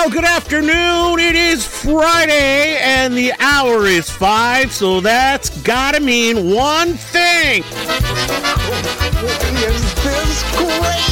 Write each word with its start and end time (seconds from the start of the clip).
Well, 0.00 0.08
good 0.08 0.24
afternoon. 0.24 1.20
It 1.20 1.36
is 1.36 1.66
Friday 1.66 2.78
and 2.78 3.14
the 3.14 3.34
hour 3.38 3.84
is 3.84 4.08
five, 4.08 4.72
so 4.72 5.02
that's 5.02 5.50
gotta 5.60 6.00
mean 6.00 6.54
one 6.54 6.94
thing. 6.94 7.62
Is 7.62 7.74
this 10.02 10.42
great? 10.56 11.04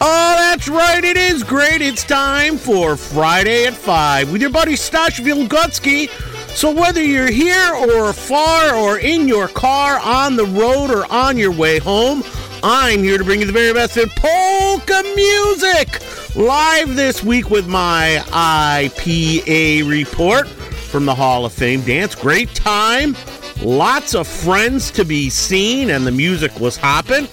Oh, 0.00 0.34
that's 0.36 0.66
right. 0.66 1.04
It 1.04 1.16
is 1.16 1.44
great. 1.44 1.82
It's 1.82 2.02
time 2.02 2.58
for 2.58 2.96
Friday 2.96 3.66
at 3.66 3.74
5 3.74 4.32
with 4.32 4.40
your 4.40 4.50
buddy 4.50 4.74
Stash 4.74 5.20
Wilgocki. 5.20 6.10
So, 6.48 6.72
whether 6.72 7.00
you're 7.00 7.30
here 7.30 7.74
or 7.74 8.12
far 8.12 8.74
or 8.74 8.98
in 8.98 9.28
your 9.28 9.46
car, 9.46 10.00
on 10.00 10.34
the 10.34 10.46
road, 10.46 10.90
or 10.90 11.06
on 11.12 11.38
your 11.38 11.52
way 11.52 11.78
home, 11.78 12.24
I'm 12.62 13.02
here 13.02 13.16
to 13.16 13.24
bring 13.24 13.40
you 13.40 13.46
the 13.46 13.52
very 13.52 13.72
best 13.72 13.96
in 13.96 14.10
polka 14.10 15.02
music. 15.16 16.02
Live 16.36 16.94
this 16.94 17.24
week 17.24 17.48
with 17.48 17.66
my 17.66 18.22
IPA 18.26 19.88
report 19.88 20.46
from 20.46 21.06
the 21.06 21.14
Hall 21.14 21.46
of 21.46 21.52
Fame 21.54 21.80
dance. 21.80 22.14
Great 22.14 22.54
time. 22.54 23.16
Lots 23.62 24.14
of 24.14 24.28
friends 24.28 24.90
to 24.92 25.04
be 25.04 25.30
seen, 25.30 25.90
and 25.90 26.06
the 26.06 26.12
music 26.12 26.58
was 26.60 26.76
hopping. 26.76 27.28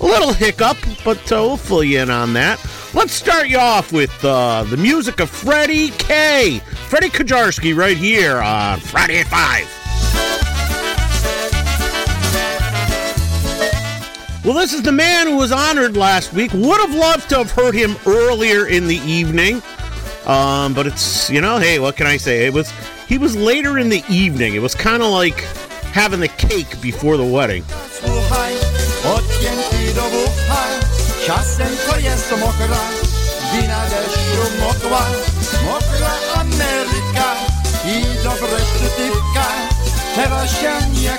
A 0.00 0.04
little 0.04 0.32
hiccup, 0.32 0.76
but 1.04 1.30
uh, 1.30 1.56
fill 1.56 1.84
you 1.84 2.00
in 2.00 2.10
on 2.10 2.32
that. 2.32 2.58
Let's 2.94 3.12
start 3.12 3.48
you 3.48 3.58
off 3.58 3.92
with 3.92 4.24
uh, 4.24 4.64
the 4.64 4.76
music 4.76 5.20
of 5.20 5.30
Freddie 5.30 5.90
K. 5.90 6.58
Freddie 6.88 7.10
Kendzierski 7.10 7.76
right 7.76 7.96
here 7.96 8.38
on 8.38 8.80
Friday 8.80 9.20
at 9.20 9.28
5. 9.28 9.83
Well, 14.44 14.52
this 14.52 14.74
is 14.74 14.82
the 14.82 14.92
man 14.92 15.26
who 15.26 15.36
was 15.36 15.52
honored 15.52 15.96
last 15.96 16.34
week. 16.34 16.52
Would 16.52 16.80
have 16.80 16.94
loved 16.94 17.30
to 17.30 17.38
have 17.38 17.50
heard 17.50 17.74
him 17.74 17.96
earlier 18.06 18.66
in 18.66 18.86
the 18.86 18.96
evening. 18.96 19.62
Um, 20.26 20.74
but 20.74 20.86
it's, 20.86 21.30
you 21.30 21.40
know, 21.40 21.56
hey, 21.58 21.78
what 21.78 21.96
can 21.96 22.06
I 22.06 22.18
say? 22.18 22.44
It 22.44 22.52
was 22.52 22.70
he 23.08 23.16
was 23.16 23.34
later 23.34 23.78
in 23.78 23.88
the 23.88 24.04
evening. 24.10 24.54
It 24.54 24.60
was 24.60 24.74
kind 24.74 25.02
of 25.02 25.10
like 25.10 25.40
having 25.92 26.20
the 26.20 26.28
cake 26.28 26.78
before 26.82 27.16
the 27.16 27.24
wedding. 27.24 27.64
I 28.02 28.52
dobre 38.22 38.60
teraz 40.14 40.50
się 40.50 40.72
nie 41.02 41.18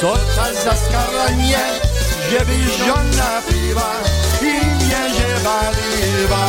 co 0.00 0.14
ta 0.36 0.52
za 0.54 0.76
skaranie, 0.76 1.58
żeby 2.30 2.84
żona 2.86 3.42
piwa 3.48 3.92
i 4.42 4.54
nie 4.88 5.44
bawiła. 5.44 6.46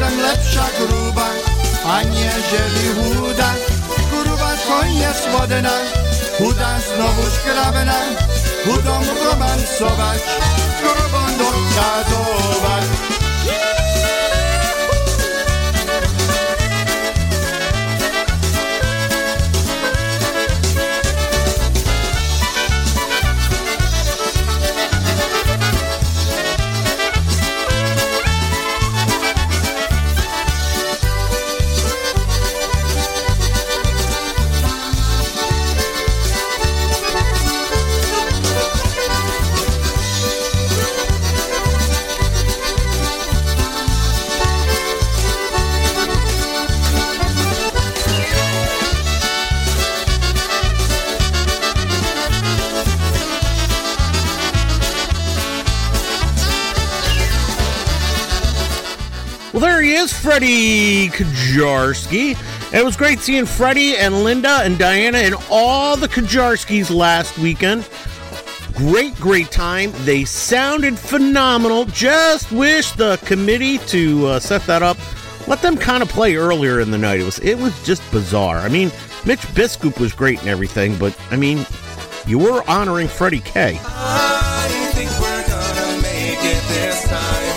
jsem 0.00 0.20
lepša 0.20 0.66
gruba, 0.78 1.28
a 1.84 2.00
neželi 2.02 2.88
huda. 2.96 3.50
Gruba 4.10 4.50
to 4.66 4.78
je 4.86 5.10
svodena, 5.14 5.76
huda 6.38 6.80
znovu 6.80 7.24
škravena, 7.36 8.00
hudom 8.64 9.04
romancovač. 9.24 10.24
Freddie 60.40 61.08
Kendzierski. 61.08 62.72
It 62.72 62.82
was 62.82 62.96
great 62.96 63.18
seeing 63.18 63.44
Freddie 63.44 63.98
and 63.98 64.24
Linda 64.24 64.60
and 64.62 64.78
Diana 64.78 65.18
and 65.18 65.34
all 65.50 65.98
the 65.98 66.08
Kendzierskis 66.08 66.90
last 66.90 67.36
weekend. 67.36 67.86
Great, 68.74 69.14
great 69.16 69.50
time. 69.50 69.92
They 70.06 70.24
sounded 70.24 70.98
phenomenal. 70.98 71.84
Just 71.84 72.50
wish 72.52 72.92
the 72.92 73.18
committee 73.26 73.76
to 73.88 74.28
uh, 74.28 74.40
set 74.40 74.62
that 74.62 74.82
up. 74.82 74.96
Let 75.46 75.60
them 75.60 75.76
kind 75.76 76.02
of 76.02 76.08
play 76.08 76.36
earlier 76.36 76.80
in 76.80 76.90
the 76.90 76.96
night. 76.96 77.20
It 77.20 77.24
was 77.24 77.38
it 77.40 77.58
was 77.58 77.84
just 77.84 78.00
bizarre. 78.10 78.60
I 78.60 78.70
mean, 78.70 78.90
Mitch 79.26 79.40
Biskup 79.52 80.00
was 80.00 80.14
great 80.14 80.40
and 80.40 80.48
everything, 80.48 80.96
but 80.96 81.14
I 81.30 81.36
mean, 81.36 81.66
you 82.26 82.38
were 82.38 82.62
honoring 82.66 83.08
Freddie 83.08 83.40
K. 83.40 83.78
I 83.84 84.90
think 84.94 85.10
we're 85.20 85.46
gonna 85.46 86.00
make 86.00 86.42
it 86.42 86.62
this 86.68 87.06
time. 87.08 87.49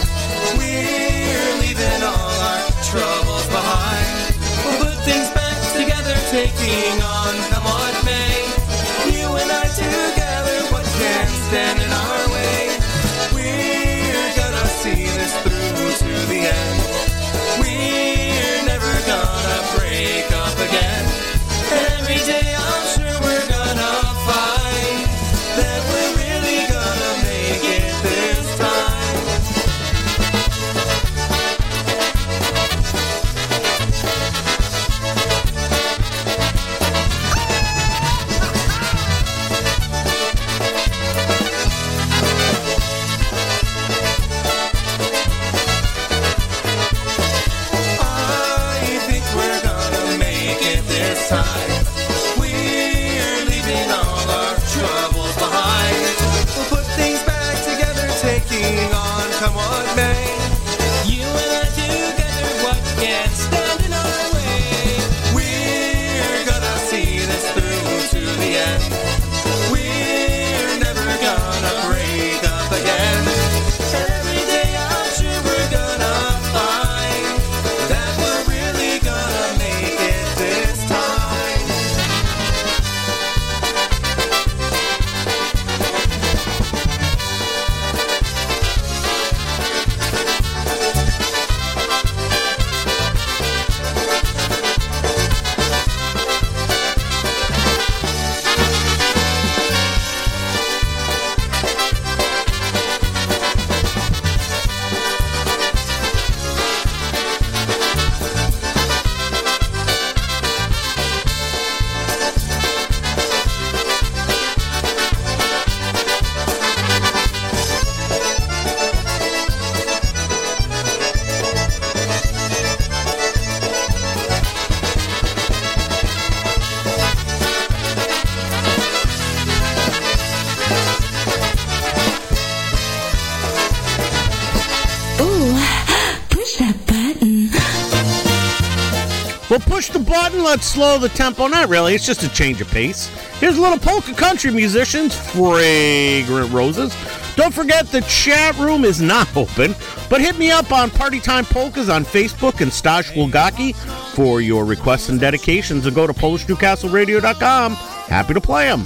Let's 140.44 140.68
slow 140.68 141.00
the 141.00 141.08
tempo. 141.10 141.48
Not 141.48 141.70
really. 141.70 141.96
It's 141.96 142.06
just 142.06 142.22
a 142.22 142.30
change 142.30 142.60
of 142.60 142.68
pace. 142.68 143.08
Here's 143.40 143.58
a 143.58 143.62
little 143.62 143.80
polka 143.80 144.14
country 144.14 144.52
musicians, 144.52 145.16
Fragrant 145.16 146.52
Roses. 146.52 146.94
Don't 147.36 147.54
forget 147.54 147.88
the 147.88 148.02
chat 148.02 148.58
room 148.58 148.84
is 148.84 149.02
not 149.02 149.36
open, 149.38 149.74
but 150.10 150.20
hit 150.22 150.38
me 150.38 150.52
up 150.52 150.72
on 150.72 150.90
Party 150.90 151.20
Time 151.22 151.46
Polkas 151.46 151.90
on 151.90 152.04
Facebook 152.04 152.62
and 152.62 152.72
Stash 152.72 153.12
Wilgocki 153.12 153.74
for 154.16 154.42
your 154.42 154.66
requests 154.66 155.10
and 155.10 155.20
dedications. 155.20 155.86
And 155.86 155.96
go 155.96 156.06
to 156.06 156.14
PolishNewcastleRadio.com. 156.14 157.74
Happy 157.74 158.34
to 158.34 158.42
play 158.42 158.68
them. 158.68 158.86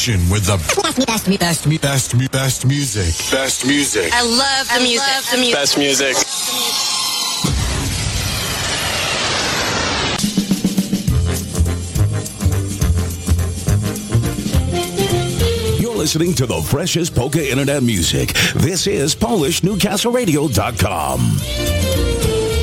Station 0.00 0.20
with 0.30 0.46
the 0.46 0.56
best, 0.82 1.06
best, 1.06 1.28
best, 1.38 1.68
best, 1.82 2.18
best 2.32 2.64
music. 2.66 3.14
Best 3.30 3.66
music. 3.66 4.10
I 4.14 4.22
love 4.22 4.66
the 4.68 4.80
music. 4.80 5.06
Love 5.06 5.30
the 5.30 5.36
music. 5.38 5.54
Best 5.54 5.76
music. 5.78 6.16
You're 15.80 15.96
listening 15.96 16.34
to 16.34 16.46
the 16.46 16.60
freshest 16.62 17.14
polka 17.14 17.50
internet 17.50 17.82
music. 17.82 18.32
This 18.54 18.86
is 18.86 19.14
PolishNewcastleRadio.com. 19.14 21.79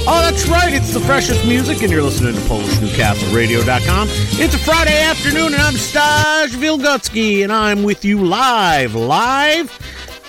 Oh, 0.09 0.21
that's 0.21 0.47
right. 0.47 0.73
It's 0.73 0.93
the 0.93 1.01
freshest 1.01 1.45
music, 1.45 1.81
and 1.83 1.91
you're 1.91 2.01
listening 2.01 2.33
to 2.33 2.39
PolishNewcastleRadio.com. 2.39 4.07
It's 4.39 4.53
a 4.53 4.57
Friday 4.57 5.01
afternoon, 5.01 5.47
and 5.47 5.61
I'm 5.61 5.73
Stash 5.73 6.51
Wilgocki, 6.51 7.43
and 7.43 7.51
I'm 7.51 7.83
with 7.83 8.05
you 8.05 8.23
live, 8.23 8.95
live, 8.95 9.77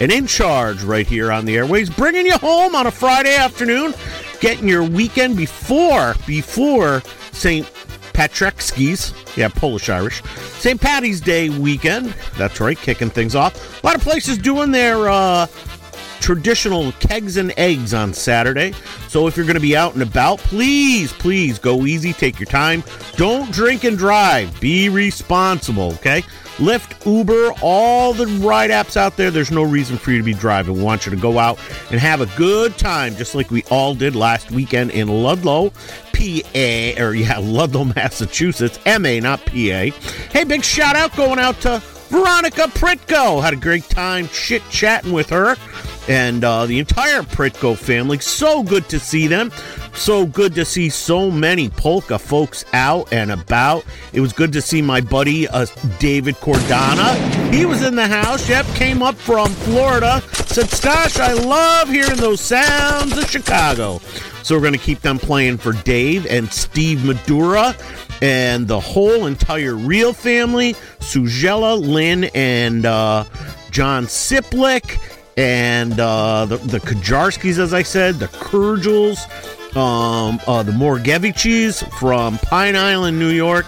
and 0.01 0.11
in 0.11 0.27
charge 0.27 0.83
right 0.83 1.07
here 1.07 1.31
on 1.31 1.45
the 1.45 1.57
airways, 1.57 1.91
bringing 1.91 2.27
you 2.27 2.37
home 2.39 2.75
on 2.75 2.89
a 2.89 2.91
Friday 2.91 3.37
afternoon, 3.37 3.95
getting 4.41 4.67
your 4.67 4.83
weekend 4.83 5.37
before 5.37 6.17
before 6.27 7.01
St. 7.31 7.65
Patrick's, 8.13 8.77
yeah, 9.37 9.47
Polish 9.47 9.89
Irish, 9.89 10.25
St. 10.59 10.81
Patty's 10.81 11.21
Day 11.21 11.51
weekend. 11.51 12.17
That's 12.37 12.59
right, 12.59 12.77
kicking 12.77 13.11
things 13.11 13.37
off. 13.37 13.85
A 13.85 13.87
lot 13.87 13.95
of 13.95 14.03
places 14.03 14.39
doing 14.39 14.73
their. 14.73 15.09
Uh, 15.09 15.47
traditional 16.21 16.93
kegs 16.93 17.37
and 17.37 17.53
eggs 17.57 17.95
on 17.95 18.13
Saturday. 18.13 18.73
So 19.09 19.27
if 19.27 19.37
you're 19.37 19.47
going 19.47 19.55
to 19.55 19.61
be 19.61 19.77
out 19.77 19.95
and 19.95 20.03
about, 20.03 20.39
please, 20.39 21.13
please 21.13 21.59
go 21.59 21.87
easy, 21.87 22.13
take 22.13 22.39
your 22.39 22.47
time. 22.47 22.83
Don't 23.17 23.51
drink 23.53 23.85
and 23.85 23.97
drive. 23.97 24.61
Be 24.61 24.89
responsible, 24.89 25.93
okay? 25.95 26.23
Lyft, 26.59 27.07
Uber, 27.07 27.53
all 27.63 28.13
the 28.13 28.27
ride 28.45 28.71
apps 28.71 28.97
out 28.97 29.17
there, 29.17 29.31
there's 29.31 29.53
no 29.53 29.63
reason 29.63 29.97
for 29.97 30.11
you 30.11 30.19
to 30.19 30.25
be 30.25 30.35
driving. 30.35 30.75
We 30.75 30.83
want 30.83 31.07
you 31.07 31.11
to 31.11 31.17
go 31.17 31.39
out 31.39 31.57
and 31.93 32.01
have 32.01 32.21
a 32.21 32.27
good 32.37 32.77
time, 32.77 33.15
just 33.15 33.37
like 33.37 33.53
we 33.53 33.63
all 33.71 33.95
did 33.95 34.17
last 34.17 34.51
weekend 34.51 34.91
in 34.91 35.07
Ludlow, 35.07 35.71
PA, 36.13 37.01
or 37.01 37.15
yeah, 37.15 37.39
Ludlow, 37.41 37.85
Massachusetts, 37.85 38.81
MA, 38.85 39.21
not 39.21 39.45
PA. 39.47 39.53
Hey, 40.33 40.45
big 40.45 40.65
shout 40.65 40.97
out 40.97 41.15
going 41.17 41.39
out 41.39 41.61
to 41.61 41.81
Veronica 42.09 42.63
Pritko. 42.63 43.41
Had 43.41 43.53
a 43.53 43.57
great 43.57 43.89
time 43.89 44.27
chit 44.29 44.63
chatting 44.69 45.13
with 45.13 45.31
her 45.31 45.55
and 46.09 46.43
uh, 46.43 46.67
the 46.67 46.79
entire 46.79 47.23
Pritko 47.23 47.77
family. 47.77 48.19
So 48.19 48.63
good 48.63 48.89
to 48.89 48.99
see 48.99 49.27
them. 49.27 49.53
So 49.95 50.27
good 50.27 50.55
to 50.55 50.65
see 50.65 50.89
so 50.89 51.31
many 51.31 51.69
polka 51.69 52.19
folks 52.19 52.65
out 52.73 53.13
and 53.13 53.31
about. 53.31 53.85
It 54.13 54.21
was 54.21 54.33
good 54.33 54.53
to 54.55 54.63
see 54.63 54.81
my 54.81 55.01
buddy 55.01 55.47
uh, 55.49 55.67
David 55.99 56.37
Cordana. 56.37 57.15
He 57.53 57.67
was 57.67 57.83
in 57.83 57.95
the 57.95 58.07
house. 58.07 58.49
Yep, 58.49 58.67
came 58.75 59.03
up 59.03 59.17
from 59.17 59.49
Florida. 59.51 60.23
Said, 60.47 60.71
Stash, 60.71 61.19
I 61.19 61.33
love 61.33 61.89
hearing 61.89 62.17
those 62.17 62.41
sounds 62.41 63.17
of 63.17 63.31
Chicago. 63.31 64.01
So 64.43 64.55
we're 64.55 64.63
going 64.63 64.73
to 64.73 64.79
keep 64.79 65.01
them 65.01 65.19
playing 65.19 65.59
for 65.59 65.73
Dave 65.73 66.27
and 66.27 66.51
Steve 66.51 67.05
Madura 67.05 67.77
and 68.23 68.67
the 68.67 68.81
whole 68.81 69.27
entire 69.27 69.75
Real 69.75 70.13
family, 70.13 70.75
Sujella, 71.01 71.79
Lynn, 71.79 72.25
and 72.35 72.87
uh, 72.87 73.25
John 73.71 74.07
Siplick 74.07 74.99
and 75.39 76.01
uh, 76.01 76.47
the 76.47 76.57
the 76.57 76.81
Kendzierskis, 76.81 77.59
as 77.61 77.73
I 77.73 77.85
said, 77.85 78.17
the 78.17 78.27
Kurgels, 78.27 79.19
um, 79.77 80.41
uh, 80.49 80.65
the 80.65 80.73
Morgevichis 80.73 81.89
from 81.93 82.39
Pine 82.39 82.75
Island, 82.75 83.21
New 83.21 83.31
York, 83.31 83.65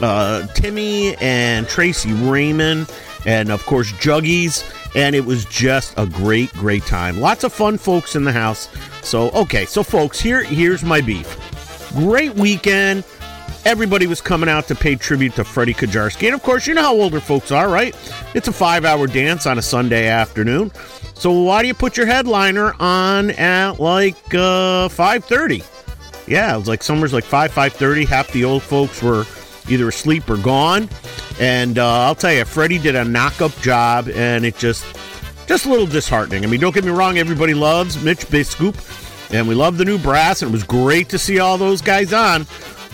uh, 0.00 0.46
Timmy 0.54 1.16
and 1.16 1.66
Tracy 1.66 2.12
Raymond, 2.12 2.88
and 3.26 3.50
of 3.50 3.66
course 3.66 3.90
Juggies. 3.94 4.64
And 4.94 5.14
it 5.14 5.24
was 5.24 5.44
just 5.46 5.92
a 5.98 6.06
great, 6.06 6.52
great 6.54 6.84
time. 6.84 7.20
Lots 7.20 7.44
of 7.44 7.52
fun 7.52 7.78
folks 7.78 8.14
in 8.14 8.22
the 8.22 8.32
house. 8.32 8.68
So 9.02 9.30
okay, 9.30 9.64
so 9.64 9.82
folks, 9.82 10.20
here 10.20 10.44
here's 10.44 10.84
my 10.84 11.00
beef. 11.00 11.36
Great 11.94 12.36
weekend. 12.36 13.02
Everybody 13.64 14.06
was 14.06 14.20
coming 14.20 14.48
out 14.48 14.68
to 14.68 14.76
pay 14.76 14.94
tribute 14.94 15.34
to 15.34 15.44
Freddie 15.44 15.74
Kendzierski. 15.74 16.26
And 16.26 16.34
of 16.34 16.44
course, 16.44 16.68
you 16.68 16.74
know 16.74 16.82
how 16.82 16.94
older 16.94 17.20
folks 17.20 17.50
are, 17.50 17.68
right? 17.68 17.94
It's 18.34 18.46
a 18.46 18.52
five 18.52 18.84
hour 18.84 19.08
dance 19.08 19.46
on 19.46 19.58
a 19.58 19.62
Sunday 19.62 20.06
afternoon. 20.06 20.70
So 21.18 21.32
why 21.32 21.62
do 21.62 21.68
you 21.68 21.74
put 21.74 21.96
your 21.96 22.06
headliner 22.06 22.74
on 22.78 23.30
at 23.32 23.80
like 23.80 24.14
uh, 24.32 24.88
5:30? 24.88 25.64
Yeah, 26.28 26.54
it 26.54 26.58
was 26.58 26.68
like 26.68 26.82
summer's 26.82 27.12
like 27.12 27.24
5 27.24 27.50
5:30. 27.50 28.06
Half 28.06 28.32
the 28.32 28.44
old 28.44 28.62
folks 28.62 29.02
were 29.02 29.24
either 29.68 29.88
asleep 29.88 30.30
or 30.30 30.36
gone. 30.36 30.88
And 31.40 31.78
uh, 31.78 32.02
I'll 32.02 32.14
tell 32.14 32.32
you, 32.32 32.44
Freddie 32.44 32.78
did 32.78 32.94
a 32.94 33.04
knock-up 33.04 33.54
job, 33.60 34.08
and 34.08 34.44
it 34.44 34.56
just 34.58 34.84
just 35.48 35.66
a 35.66 35.68
little 35.68 35.86
disheartening. 35.86 36.44
I 36.44 36.46
mean, 36.46 36.60
don't 36.60 36.74
get 36.74 36.84
me 36.84 36.90
wrong, 36.90 37.18
everybody 37.18 37.54
loves 37.54 38.02
Mitch 38.02 38.26
Biskup, 38.26 38.76
and 39.32 39.48
we 39.48 39.56
love 39.56 39.76
the 39.76 39.84
new 39.84 39.98
brass, 39.98 40.42
and 40.42 40.50
it 40.50 40.52
was 40.52 40.62
great 40.62 41.08
to 41.08 41.18
see 41.18 41.40
all 41.40 41.58
those 41.58 41.82
guys 41.82 42.12
on. 42.12 42.46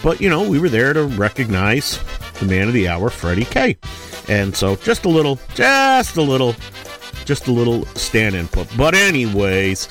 But 0.03 0.21
you 0.23 0.31
know, 0.31 0.49
we 0.49 0.59
were 0.59 0.71
there 0.71 0.95
to 0.95 1.05
recognize 1.05 2.01
the 2.41 2.47
man 2.47 2.69
of 2.69 2.75
the 2.75 2.89
hour, 2.89 3.11
Freddie 3.11 3.45
K. 3.45 3.77
And 4.29 4.57
so, 4.57 4.77
just 4.77 5.05
a 5.05 5.11
little, 5.11 5.39
just 5.55 6.17
a 6.17 6.23
little 6.23 6.55
just 7.25 7.47
a 7.49 7.53
little 7.53 7.87
stand 7.95 8.35
input. 8.35 8.69
But, 8.77 8.95
anyways, 8.95 9.87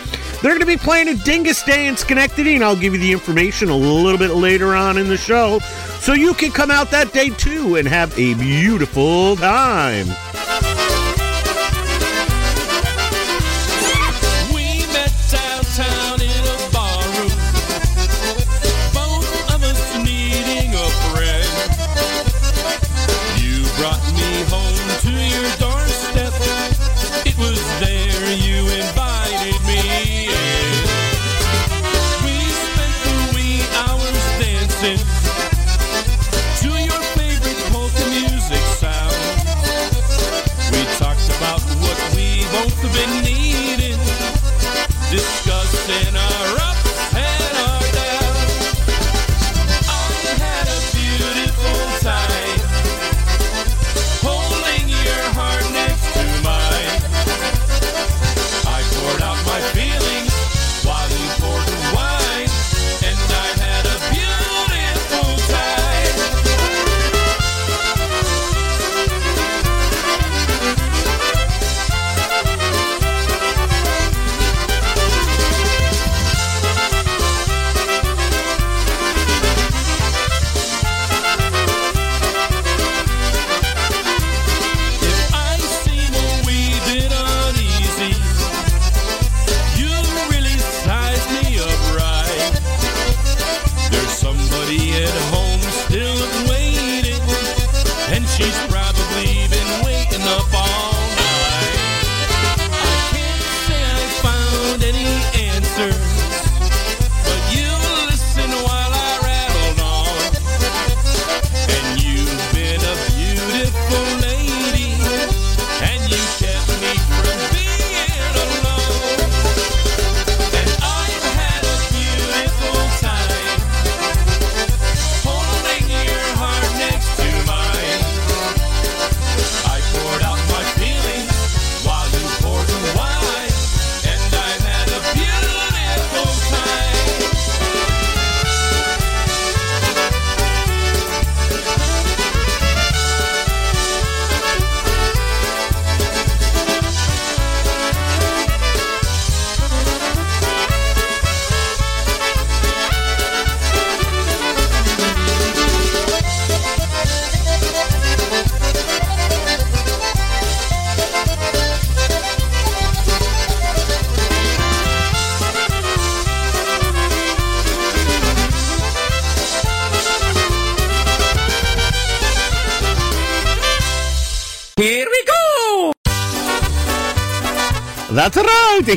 They're 0.43 0.51
going 0.51 0.59
to 0.59 0.65
be 0.65 0.75
playing 0.75 1.07
at 1.07 1.23
Dingus 1.23 1.63
Day 1.63 1.87
in 1.87 1.95
Schenectady, 1.95 2.55
and 2.55 2.65
I'll 2.65 2.75
give 2.75 2.93
you 2.93 2.99
the 2.99 3.13
information 3.13 3.69
a 3.69 3.77
little 3.77 4.17
bit 4.17 4.31
later 4.31 4.75
on 4.75 4.97
in 4.97 5.07
the 5.07 5.15
show 5.15 5.59
so 6.01 6.11
you 6.11 6.33
can 6.33 6.51
come 6.51 6.69
out 6.69 6.91
that 6.91 7.13
day 7.13 7.29
too 7.29 7.77
and 7.77 7.87
have 7.87 8.11
a 8.19 8.33
beautiful 8.33 9.37
time. 9.37 10.05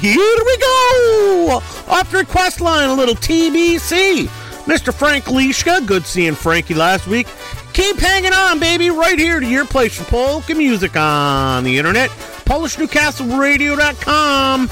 Here 0.01 0.37
we 0.45 0.57
go! 0.59 1.61
Off 1.89 2.11
the 2.11 2.19
request 2.19 2.61
line, 2.61 2.89
a 2.89 2.95
little 2.95 3.15
TBC. 3.15 4.29
Mr. 4.67 4.93
Frank 4.93 5.27
Lishka, 5.27 5.87
good 5.87 6.05
seeing 6.05 6.35
Frankie 6.35 6.75
last 6.75 7.07
week. 7.07 7.29
Keep 7.73 7.99
hanging 7.99 8.33
on, 8.33 8.59
baby, 8.59 8.91
right 8.91 9.17
here 9.19 9.39
to 9.39 9.47
your 9.47 9.65
place 9.65 9.97
for 9.97 10.03
polka 10.05 10.55
music 10.55 10.97
on 10.97 11.63
the 11.63 11.79
internet. 11.79 12.11
PolishNewcastleRadio.com. 12.47 14.69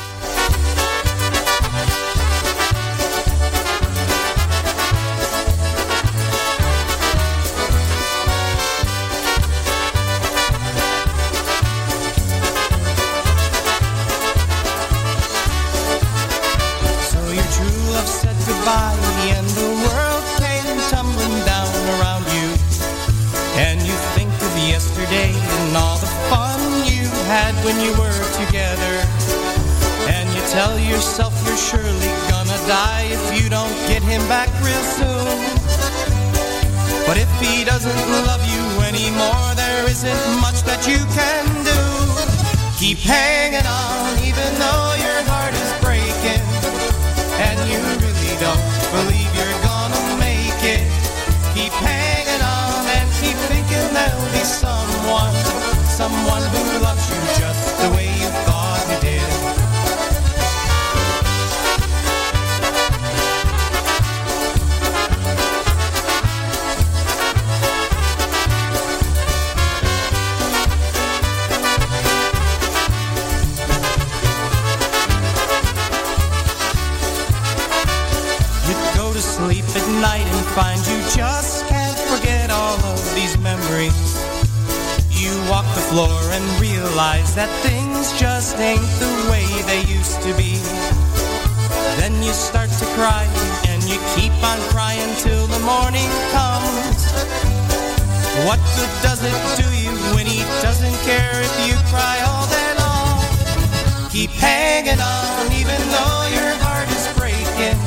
hanging 104.85 105.01
on 105.01 105.53
even 105.53 105.81
though 105.89 106.29
your 106.29 106.53
heart 106.61 106.89
is 106.93 107.09
breaking 107.17 107.79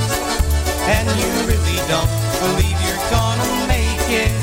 and 0.89 1.05
you 1.19 1.29
really 1.45 1.77
don't 1.85 2.09
believe 2.41 2.77
you're 2.81 3.05
gonna 3.13 3.67
make 3.67 4.09
it. 4.09 4.33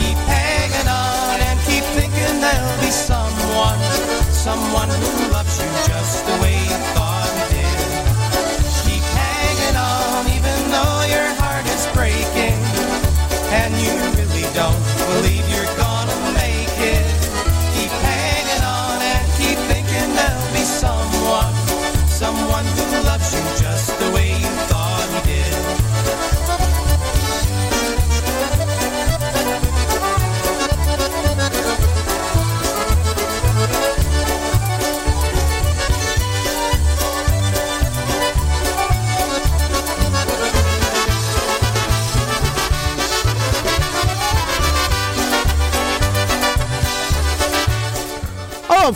Keep 0.00 0.16
hanging 0.24 0.88
on 0.88 1.40
and 1.40 1.58
keep 1.68 1.84
thinking 1.92 2.40
there'll 2.40 2.80
be 2.80 2.90
someone, 2.90 3.80
someone 4.32 4.88
who 4.88 5.32
loves 5.32 5.58
you 5.60 5.68
just 5.86 6.24
the 6.24 6.42
way 6.42 6.61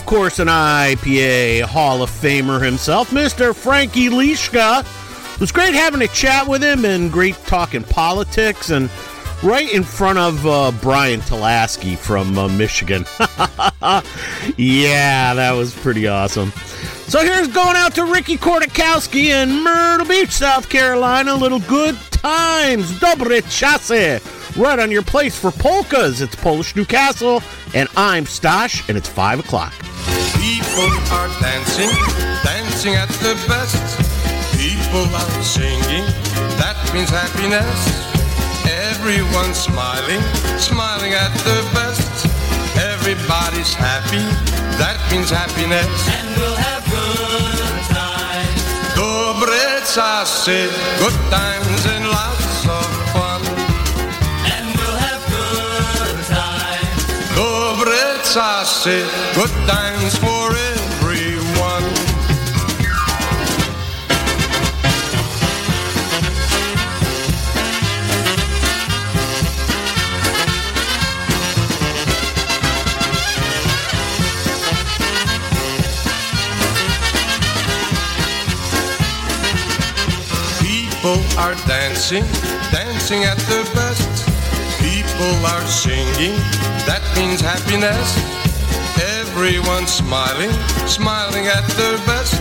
Of 0.07 0.11
course, 0.11 0.39
an 0.39 0.47
IPA 0.47 1.63
Hall 1.63 2.01
of 2.01 2.11
Famer 2.11 2.65
himself, 2.65 3.11
Mr. 3.11 3.53
Frankie 3.53 4.09
Lishka. 4.09 4.85
It 5.35 5.41
was 5.41 5.51
great 5.51 5.75
having 5.75 6.01
a 6.01 6.07
chat 6.07 6.47
with 6.47 6.63
him 6.63 6.85
and 6.85 7.11
great 7.11 7.35
talking 7.47 7.83
politics 7.83 8.71
and 8.71 8.89
right 9.43 9.69
in 9.75 9.83
front 9.83 10.21
of 10.21 10.47
uh, 10.47 10.71
Brian 10.81 11.23
Tulaski 11.23 11.99
from 11.99 12.39
uh, 12.39 12.47
Michigan. 12.47 13.05
yeah, 14.57 15.35
that 15.35 15.53
was 15.57 15.75
pretty 15.75 16.07
awesome. 16.07 16.53
So 17.09 17.25
here's 17.25 17.49
going 17.49 17.75
out 17.75 17.97
to 17.97 18.05
Ricky 18.05 18.37
Kortakowski 18.37 19.31
in 19.31 19.65
Myrtle 19.65 20.07
Beach, 20.07 20.31
South 20.31 20.69
Carolina. 20.69 21.35
Little 21.35 21.59
good 21.59 21.97
times. 22.13 22.93
Dobre 23.01 23.43
czasy. 23.51 24.25
Right 24.57 24.79
on 24.79 24.93
your 24.93 25.03
place 25.03 25.37
for 25.37 25.51
polkas. 25.51 26.21
It's 26.21 26.37
Polish 26.37 26.77
Newcastle, 26.77 27.43
and 27.75 27.89
I'm 27.97 28.25
Stash, 28.25 28.89
and 28.89 28.97
it's 28.97 29.09
5 29.09 29.41
o'clock. 29.41 29.75
People 30.47 30.95
are 31.11 31.27
dancing, 31.43 31.91
dancing 32.45 32.95
at 32.95 33.09
the 33.19 33.35
best. 33.51 33.83
People 34.55 35.11
are 35.11 35.43
singing, 35.43 36.07
that 36.55 36.79
means 36.95 37.11
happiness. 37.11 38.07
Everyone's 38.87 39.59
smiling, 39.59 40.23
smiling 40.57 41.15
at 41.15 41.35
the 41.43 41.59
best. 41.75 42.31
Everybody's 42.79 43.75
happy, 43.75 44.23
that 44.79 45.03
means 45.11 45.31
happiness. 45.31 45.91
And 46.15 46.31
we'll 46.39 46.55
have 46.55 46.85
good 46.95 47.83
times. 47.91 48.63
Dobre 48.95 49.83
sausage, 49.83 50.71
good 51.03 51.19
times 51.27 51.83
and 51.91 52.07
lots 52.07 52.46
czasy, 58.87 59.05
good 59.35 59.51
times 59.67 60.17
for 60.19 60.55
everyone. 60.55 61.83
People 80.61 81.39
are 81.39 81.55
dancing, 81.67 82.25
dancing 82.71 83.25
at 83.25 83.39
their 83.49 83.65
best. 83.75 84.29
People 84.79 85.47
are 85.47 85.67
singing, 85.67 86.37
that 86.87 87.03
means 87.17 87.41
happiness. 87.41 88.46
Everyone's 89.37 89.93
smiling, 89.93 90.51
smiling 90.89 91.47
at 91.47 91.69
their 91.77 91.99
best. 92.09 92.41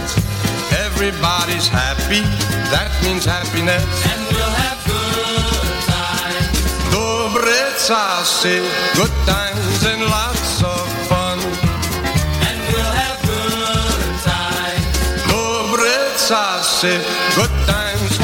Everybody's 0.79 1.67
happy, 1.67 2.23
that 2.71 2.88
means 3.03 3.25
happiness. 3.25 3.84
And 3.84 4.23
we'll 4.31 4.55
have 4.63 4.79
good 4.88 5.75
times. 5.91 6.55
Dobre 6.95 7.60
czasy, 7.84 8.63
good 8.95 9.12
times 9.27 9.84
and 9.84 10.08
lots 10.08 10.63
of 10.63 10.88
fun. 11.12 11.38
And 12.47 12.58
we'll 12.71 12.95
have 13.03 13.19
good 13.27 14.15
times. 14.23 14.88
Dobre 15.27 15.99
czasy, 16.15 16.95
good 17.36 17.51
times 17.67 18.14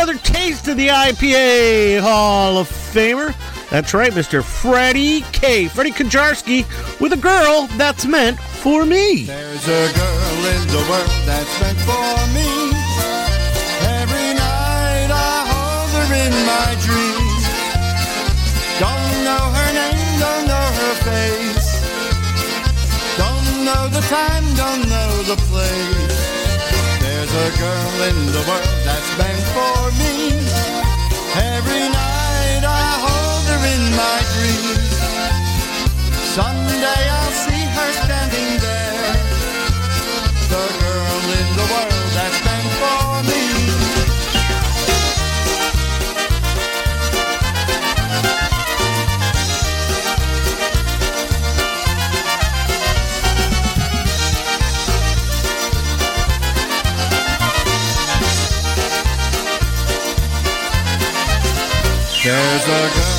another 0.00 0.18
taste 0.20 0.66
of 0.66 0.78
the 0.78 0.88
IPA 0.88 2.00
Hall 2.00 2.56
of 2.56 2.66
Famer. 2.66 3.34
That's 3.68 3.92
right, 3.92 4.10
Mr. 4.10 4.42
Freddie 4.42 5.20
K. 5.32 5.68
Freddie 5.68 5.90
Kendzierski 5.90 6.64
with 7.00 7.12
a 7.12 7.18
girl 7.18 7.66
that's 7.76 8.06
meant 8.06 8.40
for 8.40 8.86
me. 8.86 9.24
There's 9.24 9.68
a 9.68 9.92
girl 9.92 10.40
in 10.56 10.62
the 10.68 10.80
world 10.88 11.12
that's 11.28 11.52
meant 11.60 11.76
for 11.84 12.16
me. 12.32 12.48
Every 14.00 14.32
night 14.40 15.12
I 15.12 15.44
hold 15.52 15.92
her 15.92 16.08
in 16.16 16.32
my 16.48 16.68
dreams. 16.80 17.44
Don't 18.80 19.12
know 19.20 19.44
her 19.52 19.70
name, 19.76 20.16
don't 20.16 20.46
know 20.48 20.68
her 20.80 20.94
face. 21.04 21.70
Don't 23.20 23.64
know 23.68 23.84
the 23.92 24.00
time, 24.08 24.48
don't 24.56 24.80
know 24.88 25.12
the 25.28 25.36
place. 25.52 26.40
There's 27.04 27.32
a 27.36 27.58
girl 27.60 28.02
in 28.08 28.32
the 28.32 28.44
world 28.48 28.79
Every 31.60 31.88
night 31.92 32.64
I 32.64 32.86
hold 33.04 33.44
her 33.52 33.62
in 33.74 33.82
my 33.92 34.18
dreams. 34.32 34.96
Someday 36.32 37.02
I'll 37.18 37.36
see 37.44 37.64
her 37.76 37.92
standing 38.00 38.29
There's 62.30 62.68
a 62.68 63.09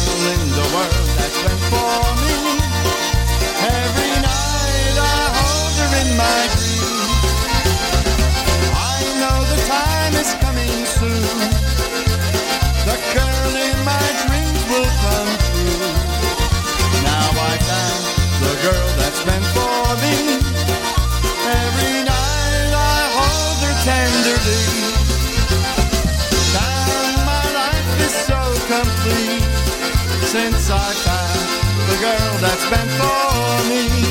since 30.32 30.70
I 30.70 30.94
found 30.94 31.91
the 31.91 31.98
girl 32.00 32.38
that's 32.39 32.72
meant 32.72 32.89
for 32.91 33.70
me. 33.70 34.11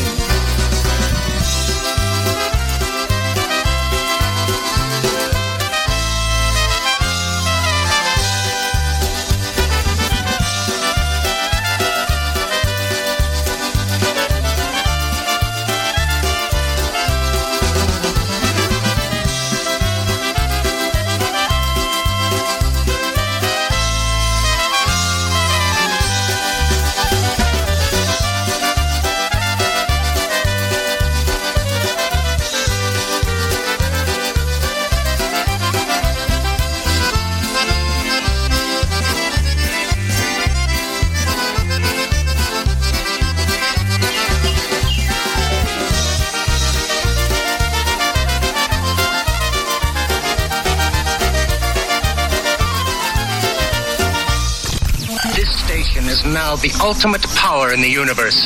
Ultimate 56.90 57.22
power 57.36 57.72
in 57.72 57.80
the 57.80 57.88
universe. 57.88 58.44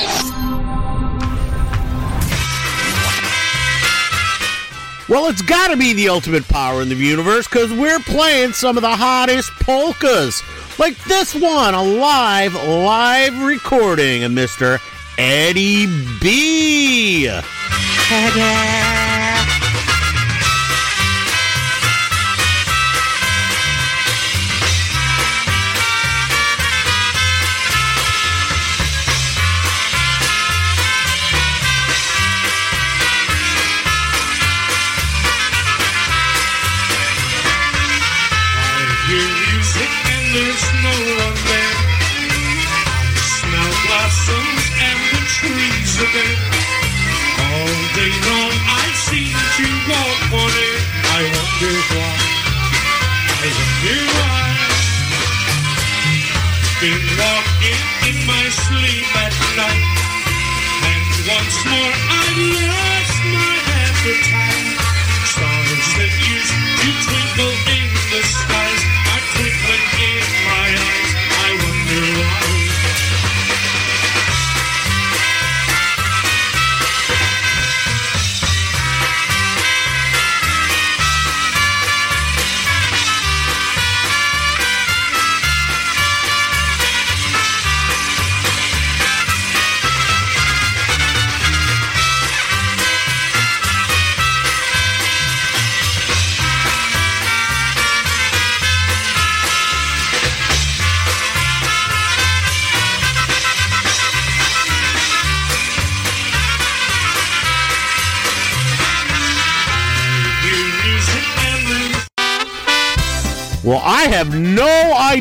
Well, 5.08 5.28
it's 5.30 5.40
got 5.40 5.68
to 5.68 5.78
be 5.78 5.94
the 5.94 6.10
ultimate 6.10 6.46
power 6.48 6.82
in 6.82 6.90
the 6.90 6.94
universe 6.94 7.48
because 7.48 7.72
we're 7.72 8.00
playing 8.00 8.52
some 8.52 8.76
of 8.76 8.82
the 8.82 8.94
hottest 8.94 9.50
polkas. 9.60 10.42
Like 10.78 11.02
this 11.04 11.34
one, 11.34 11.72
a 11.72 11.82
live, 11.82 12.52
live 12.54 13.42
recording 13.42 14.24
of 14.24 14.32
Mr. 14.32 14.78
Eddie 15.16 15.86
B. 16.20 17.24
there's 17.24 18.83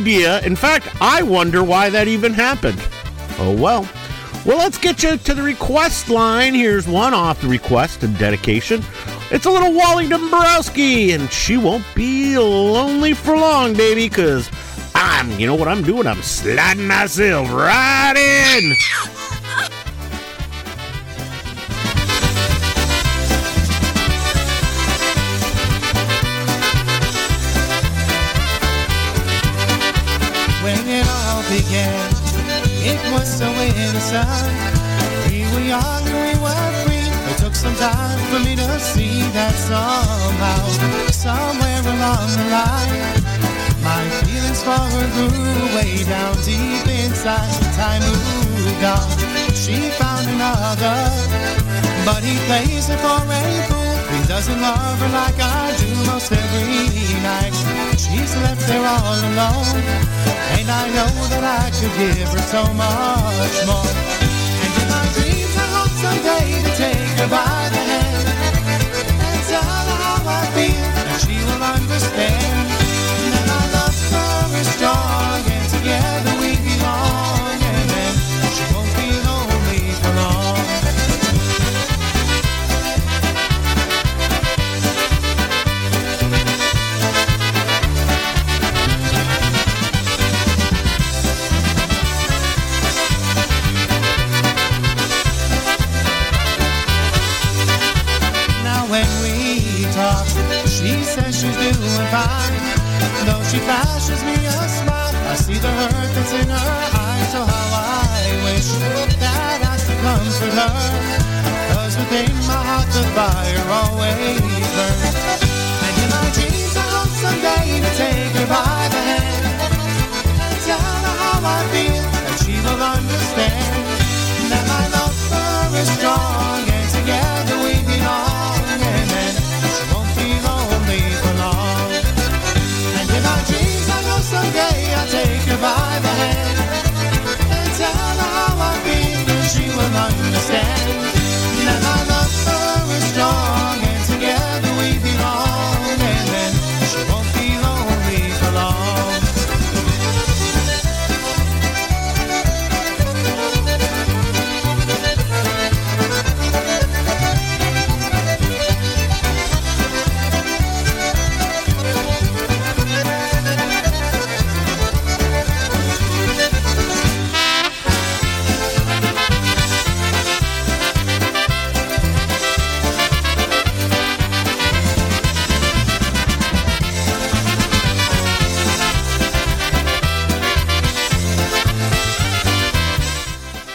idea. 0.04 0.42
In 0.42 0.58
fact, 0.58 0.90
I 1.00 1.24
wonder 1.24 1.64
why 1.64 1.90
that 1.90 2.10
even 2.10 2.34
happened. 2.34 2.82
Oh 3.40 3.56
well. 3.58 3.88
Well, 4.46 4.58
let's 4.58 4.78
get 4.78 5.02
you 5.02 5.16
to 5.16 5.34
the 5.34 5.42
request 5.42 6.10
line. 6.10 6.54
Here's 6.54 6.86
one 6.86 7.14
off 7.14 7.40
the 7.40 7.48
request 7.48 8.04
and 8.04 8.18
dedication. 8.20 8.84
It's 9.32 9.46
a 9.46 9.50
little 9.50 9.74
Wally 9.74 10.10
Dombrowski, 10.10 11.12
and 11.14 11.32
she 11.32 11.56
won't 11.56 11.86
be 11.96 12.38
lonely 12.38 13.14
for 13.14 13.38
long, 13.38 13.76
baby, 13.76 14.10
because 14.10 14.50
I'm, 14.94 15.40
you 15.40 15.48
know 15.48 15.56
what 15.56 15.70
I'm 15.70 15.84
doing? 15.84 16.06
I'm 16.06 16.22
sliding 16.22 16.86
myself 16.86 17.50
right 17.50 18.18
in. 18.18 19.13
Innocent. 34.24 35.32
We 35.32 35.44
were 35.52 35.66
young 35.66 36.04
and 36.08 36.20
we 36.26 36.34
were 36.42 36.72
free. 36.84 37.08
It 37.32 37.38
took 37.38 37.56
some 37.56 37.76
time 37.76 38.20
for 38.32 38.40
me 38.40 38.56
to 38.56 38.80
see 38.80 39.22
that 39.34 39.56
somehow, 39.56 40.64
somewhere 41.12 41.82
along 41.82 42.30
the 42.40 42.48
line, 42.52 43.24
my 43.84 44.04
feelings 44.24 44.62
for 44.64 44.78
her 44.78 45.08
grew 45.16 45.76
way 45.76 46.04
down 46.04 46.36
deep 46.44 46.88
inside. 46.88 47.52
Time 47.76 48.02
moved 48.02 48.84
on. 48.84 49.08
She 49.54 49.90
found 50.00 50.28
another, 50.28 50.98
but 52.06 52.24
he 52.24 52.36
plays 52.48 52.90
it 52.90 53.00
for 53.00 53.20
a 53.22 53.44
fool. 53.68 53.94
He 54.14 54.28
doesn't 54.28 54.60
love 54.60 55.00
her 55.00 55.10
like 55.10 55.40
I 55.40 55.76
do 55.78 55.90
most 56.12 56.32
every 56.32 57.22
night. 57.24 57.56
She's 57.98 58.36
left 58.44 58.68
there 58.68 58.86
all 58.86 59.20
alone, 59.32 59.80
and 60.58 60.70
I 60.70 60.86
know 60.96 61.12
that 61.32 61.44
I 61.44 61.72
could 61.72 61.94
give 61.98 62.30
her 62.30 62.44
so 62.52 62.64
much 62.74 63.66
more. 63.66 64.13
To 66.14 66.76
take 66.78 67.20
her 67.20 67.28
by 67.28 67.70
the 67.74 67.83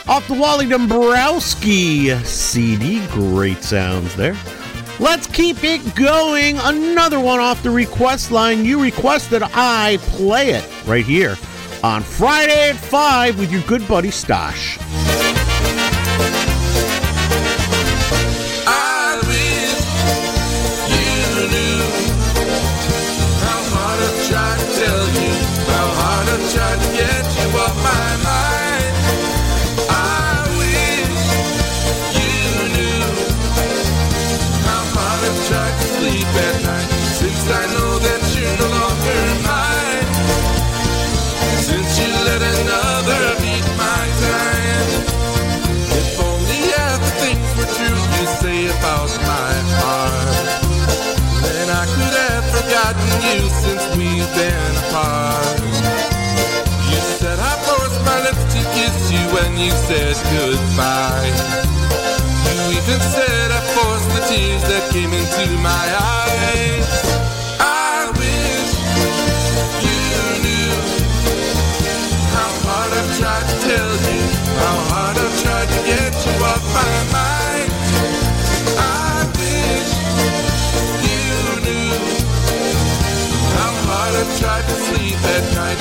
Off 0.09 0.27
the 0.27 0.33
Wally 0.33 0.65
Dombrowski 0.67 2.17
CD. 2.25 3.07
Great 3.09 3.63
sounds 3.63 4.17
there. 4.17 4.35
Let's 4.99 5.27
keep 5.27 5.63
it 5.63 5.95
going. 5.95 6.57
Another 6.61 7.21
one 7.21 7.41
off 7.41 7.63
the 7.63 7.71
request 7.71 8.31
line. 8.31 8.65
You 8.65 8.83
requested 8.83 9.43
I 9.45 9.99
play 10.01 10.53
it 10.53 10.67
right 10.87 11.05
here 11.05 11.37
on 11.85 12.03
Friday 12.03 12.71
at 12.71 12.77
5 12.77 13.39
with 13.39 13.53
your 13.53 13.63
good 13.63 13.87
buddy 13.87 14.09
Stosh. 14.09 14.79
You 59.59 59.71
said 59.73 60.15
goodbye. 60.39 61.35
You 62.47 62.79
even 62.79 63.01
said 63.01 63.51
I 63.51 63.61
forced 63.75 64.09
the 64.15 64.23
tears 64.31 64.63
that 64.71 64.85
came 64.93 65.13
into 65.13 65.45
my 65.59 65.85
eyes. 65.99 66.87
I 67.59 68.07
wish 68.15 68.71
you 69.83 70.07
knew 70.47 70.75
how 72.39 72.51
hard 72.71 72.91
I've 72.99 73.11
tried 73.19 73.47
to 73.51 73.57
tell 73.67 73.93
you, 74.07 74.23
how 74.63 74.79
hard 74.95 75.17
I've 75.19 75.37
tried 75.43 75.69
to 75.75 75.81
get 75.91 76.15
you 76.15 76.35
off 76.47 76.63
my 76.79 76.95
mind. 77.19 77.71
I 78.79 79.27
wish 79.43 79.91
you 81.03 81.27
knew 81.67 81.99
how 83.59 83.73
hard 83.91 84.13
I've 84.23 84.35
tried 84.39 84.67
to 84.71 84.77
sleep 84.87 85.19
at 85.35 85.45
night 85.59 85.81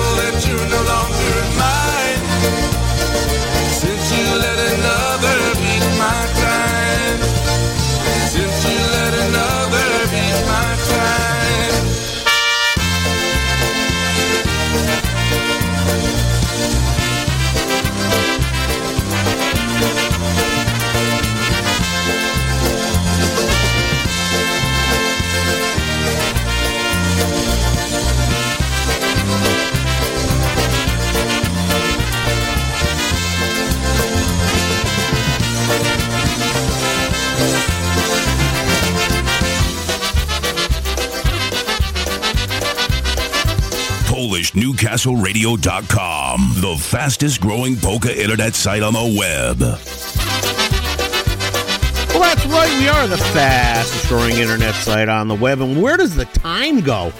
PolishNewcastleRadio.com, 44.51 46.51
the 46.57 46.75
fastest 46.77 47.39
growing 47.39 47.77
polka 47.77 48.21
internet 48.21 48.53
site 48.53 48.83
on 48.83 48.91
the 48.91 49.15
web. 49.17 49.61
Well, 52.09 52.19
that's 52.19 52.45
right. 52.47 52.79
We 52.79 52.89
are 52.89 53.07
the 53.07 53.17
fastest 53.17 54.09
growing 54.09 54.35
internet 54.35 54.75
site 54.75 55.07
on 55.07 55.29
the 55.29 55.35
web. 55.35 55.61
And 55.61 55.81
where 55.81 55.95
does 55.95 56.15
the 56.15 56.25
time 56.25 56.81
go? 56.81 57.13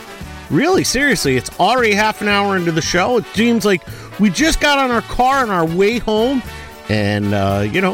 Really, 0.50 0.84
seriously, 0.84 1.38
it's 1.38 1.50
already 1.58 1.94
half 1.94 2.22
an 2.22 2.28
hour 2.28 2.58
into 2.58 2.74
the 2.74 2.82
show. 2.82 3.18
It 3.18 3.26
seems 3.28 3.64
like 3.64 3.82
we 4.20 4.30
just 4.30 4.60
got 4.60 4.78
on 4.78 4.92
our 4.92 5.02
car 5.04 5.38
on 5.38 5.50
our 5.50 5.66
way 5.66 6.00
home. 6.00 6.44
And, 6.90 7.34
uh, 7.34 7.66
you 7.72 7.80
know, 7.80 7.94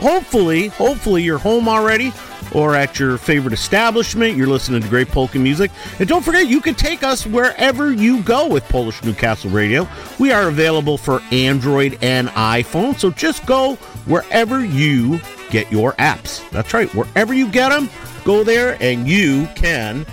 hopefully, 0.00 0.66
hopefully 0.68 1.22
you're 1.22 1.38
home 1.38 1.68
already 1.68 2.12
or 2.52 2.74
at 2.74 2.98
your 2.98 3.18
favorite 3.18 3.52
establishment. 3.52 4.36
You're 4.36 4.46
listening 4.46 4.82
to 4.82 4.88
great 4.88 5.08
polka 5.08 5.38
music. 5.38 5.70
And 5.98 6.08
don't 6.08 6.24
forget, 6.24 6.46
you 6.48 6.60
can 6.60 6.74
take 6.74 7.02
us 7.02 7.26
wherever 7.26 7.92
you 7.92 8.22
go 8.22 8.48
with 8.48 8.68
Polish 8.68 9.02
Newcastle 9.04 9.50
Radio. 9.50 9.88
We 10.18 10.32
are 10.32 10.48
available 10.48 10.98
for 10.98 11.20
Android 11.32 11.98
and 12.02 12.28
iPhone. 12.28 12.98
So 12.98 13.10
just 13.10 13.44
go 13.46 13.74
wherever 14.06 14.64
you 14.64 15.20
get 15.50 15.70
your 15.72 15.92
apps. 15.94 16.48
That's 16.50 16.74
right. 16.74 16.92
Wherever 16.94 17.32
you 17.34 17.50
get 17.50 17.70
them, 17.70 17.88
go 18.24 18.44
there 18.44 18.76
and 18.82 19.08
you 19.08 19.46
can 19.54 20.04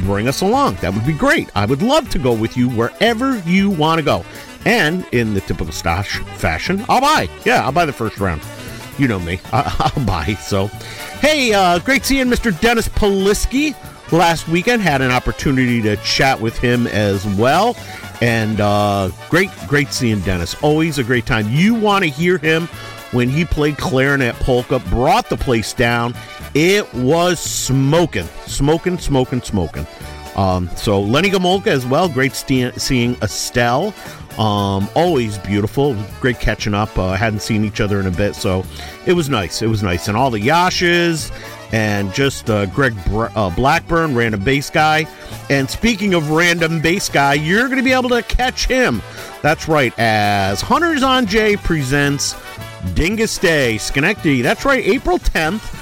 bring 0.00 0.28
us 0.28 0.40
along. 0.40 0.76
That 0.76 0.94
would 0.94 1.06
be 1.06 1.12
great. 1.12 1.50
I 1.54 1.66
would 1.66 1.82
love 1.82 2.08
to 2.10 2.18
go 2.18 2.32
with 2.32 2.56
you 2.56 2.68
wherever 2.70 3.38
you 3.40 3.70
want 3.70 3.98
to 3.98 4.02
go. 4.04 4.24
And 4.64 5.04
in 5.12 5.34
the 5.34 5.40
typical 5.40 5.72
Stash 5.72 6.18
fashion, 6.36 6.84
I'll 6.88 7.00
buy. 7.00 7.28
Yeah, 7.44 7.64
I'll 7.64 7.72
buy 7.72 7.84
the 7.84 7.92
first 7.92 8.18
round. 8.20 8.40
You 8.98 9.08
know 9.08 9.18
me. 9.18 9.40
I- 9.52 9.92
I'll 9.96 10.04
buy. 10.06 10.34
So, 10.34 10.70
hey, 11.22 11.52
uh, 11.52 11.78
great 11.78 12.04
seeing 12.04 12.26
Mr. 12.26 12.58
Dennis 12.60 12.88
Polisky 12.88 13.76
last 14.10 14.48
weekend. 14.48 14.82
Had 14.82 15.00
an 15.02 15.12
opportunity 15.12 15.80
to 15.80 15.96
chat 15.98 16.40
with 16.40 16.58
him 16.58 16.88
as 16.88 17.24
well. 17.36 17.76
And 18.20 18.60
uh, 18.60 19.10
great, 19.30 19.48
great 19.68 19.92
seeing 19.92 20.20
Dennis. 20.20 20.60
Always 20.62 20.98
a 20.98 21.04
great 21.04 21.24
time. 21.24 21.48
You 21.48 21.74
want 21.74 22.02
to 22.02 22.10
hear 22.10 22.38
him 22.38 22.66
when 23.12 23.28
he 23.28 23.44
played 23.44 23.78
clarinet 23.78 24.34
polka, 24.36 24.80
brought 24.80 25.28
the 25.28 25.36
place 25.36 25.72
down. 25.72 26.14
It 26.54 26.92
was 26.92 27.38
smoking, 27.38 28.26
smoking, 28.46 28.98
smoking, 28.98 29.42
smoking. 29.42 29.86
Um, 30.34 30.68
so 30.76 31.00
Lenny 31.00 31.30
Gomulka 31.30 31.68
as 31.68 31.86
well. 31.86 32.08
Great 32.08 32.34
seeing 32.34 33.14
Estelle. 33.22 33.94
Um, 34.38 34.88
always 34.94 35.38
beautiful. 35.38 35.96
Great 36.20 36.40
catching 36.40 36.74
up. 36.74 36.96
Uh, 36.98 37.12
hadn't 37.12 37.40
seen 37.40 37.64
each 37.64 37.80
other 37.80 38.00
in 38.00 38.06
a 38.06 38.10
bit, 38.10 38.34
so 38.34 38.64
it 39.06 39.12
was 39.12 39.28
nice. 39.28 39.62
It 39.62 39.66
was 39.66 39.82
nice, 39.82 40.08
and 40.08 40.16
all 40.16 40.30
the 40.30 40.40
Yashes 40.40 41.30
and 41.72 42.12
just 42.12 42.50
uh, 42.50 42.66
Greg 42.66 42.94
Br- 43.06 43.28
uh, 43.34 43.50
Blackburn, 43.50 44.14
random 44.14 44.44
bass 44.44 44.70
guy. 44.70 45.06
And 45.50 45.68
speaking 45.68 46.14
of 46.14 46.30
random 46.30 46.80
bass 46.80 47.08
guy, 47.08 47.34
you're 47.34 47.66
going 47.66 47.78
to 47.78 47.84
be 47.84 47.92
able 47.92 48.10
to 48.10 48.22
catch 48.22 48.66
him. 48.66 49.02
That's 49.42 49.68
right, 49.68 49.92
as 49.98 50.60
Hunters 50.60 51.02
on 51.02 51.26
Jay 51.26 51.56
presents 51.56 52.36
Dingus 52.94 53.38
Day, 53.38 53.78
Schenectady. 53.78 54.42
That's 54.42 54.64
right, 54.64 54.84
April 54.84 55.18
10th. 55.18 55.78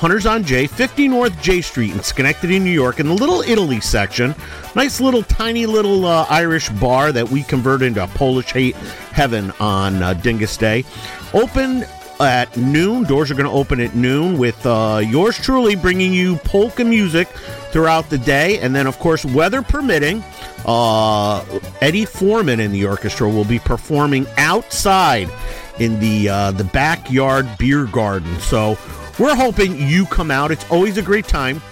Hunters 0.00 0.24
on 0.24 0.44
Jay, 0.44 0.66
50 0.66 1.08
North 1.08 1.42
Jay 1.42 1.60
Street 1.60 1.92
in 1.92 2.02
Schenectady, 2.02 2.58
New 2.58 2.70
York, 2.70 3.00
in 3.00 3.06
the 3.06 3.12
Little 3.12 3.42
Italy 3.42 3.82
section. 3.82 4.34
Nice 4.74 4.98
little, 4.98 5.22
tiny 5.22 5.66
little 5.66 6.06
uh, 6.06 6.24
Irish 6.30 6.70
bar 6.70 7.12
that 7.12 7.28
we 7.28 7.42
converted 7.42 7.88
into 7.88 8.02
a 8.02 8.06
Polish 8.06 8.50
hate 8.50 8.74
heaven 9.12 9.52
on 9.60 10.02
uh, 10.02 10.14
Dingus 10.14 10.56
Day. 10.56 10.86
Open 11.34 11.84
at 12.18 12.56
noon. 12.56 13.04
Doors 13.04 13.30
are 13.30 13.34
going 13.34 13.44
to 13.44 13.52
open 13.52 13.78
at 13.78 13.94
noon 13.94 14.38
with 14.38 14.64
uh, 14.64 15.02
yours 15.04 15.36
truly 15.36 15.76
bringing 15.76 16.14
you 16.14 16.36
polka 16.36 16.82
music 16.82 17.28
throughout 17.70 18.08
the 18.08 18.16
day. 18.16 18.58
And 18.60 18.74
then, 18.74 18.86
of 18.86 18.98
course, 19.00 19.26
weather 19.26 19.60
permitting, 19.60 20.24
uh, 20.64 21.44
Eddie 21.82 22.06
Forman 22.06 22.58
in 22.58 22.72
the 22.72 22.86
orchestra 22.86 23.28
will 23.28 23.44
be 23.44 23.58
performing 23.58 24.26
outside 24.38 25.28
in 25.78 26.00
the 26.00 26.30
uh, 26.30 26.50
the 26.52 26.64
backyard 26.64 27.46
beer 27.58 27.84
garden. 27.84 28.38
So 28.40 28.78
we're 29.18 29.34
hoping 29.34 29.76
you 29.76 30.06
come 30.06 30.30
out. 30.30 30.50
It's 30.50 30.68
always 30.70 30.98
a 30.98 31.02
great 31.02 31.26
time. 31.26 31.62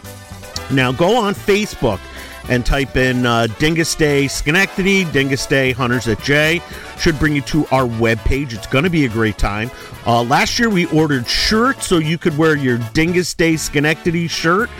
Now 0.70 0.92
go 0.92 1.16
on 1.16 1.34
Facebook 1.34 2.00
and 2.48 2.64
type 2.64 2.96
in 2.96 3.26
uh, 3.26 3.46
Dingus 3.58 3.94
Day 3.94 4.28
Schenectady, 4.28 5.04
Dingus 5.04 5.46
Day 5.46 5.72
Hunters 5.72 6.08
at 6.08 6.22
J. 6.22 6.62
should 7.00 7.18
bring 7.18 7.34
you 7.34 7.42
to 7.42 7.66
our 7.66 7.86
webpage. 7.86 8.52
It's 8.52 8.66
going 8.66 8.84
to 8.84 8.90
be 8.90 9.04
a 9.04 9.08
great 9.08 9.38
time. 9.38 9.70
Uh, 10.06 10.22
last 10.22 10.58
year 10.58 10.70
we 10.70 10.86
ordered 10.86 11.26
shirts 11.26 11.86
so 11.86 11.98
you 11.98 12.18
could 12.18 12.36
wear 12.38 12.56
your 12.56 12.78
Dingus 12.92 13.34
Day 13.34 13.56
Schenectady 13.56 14.28
shirt 14.28 14.70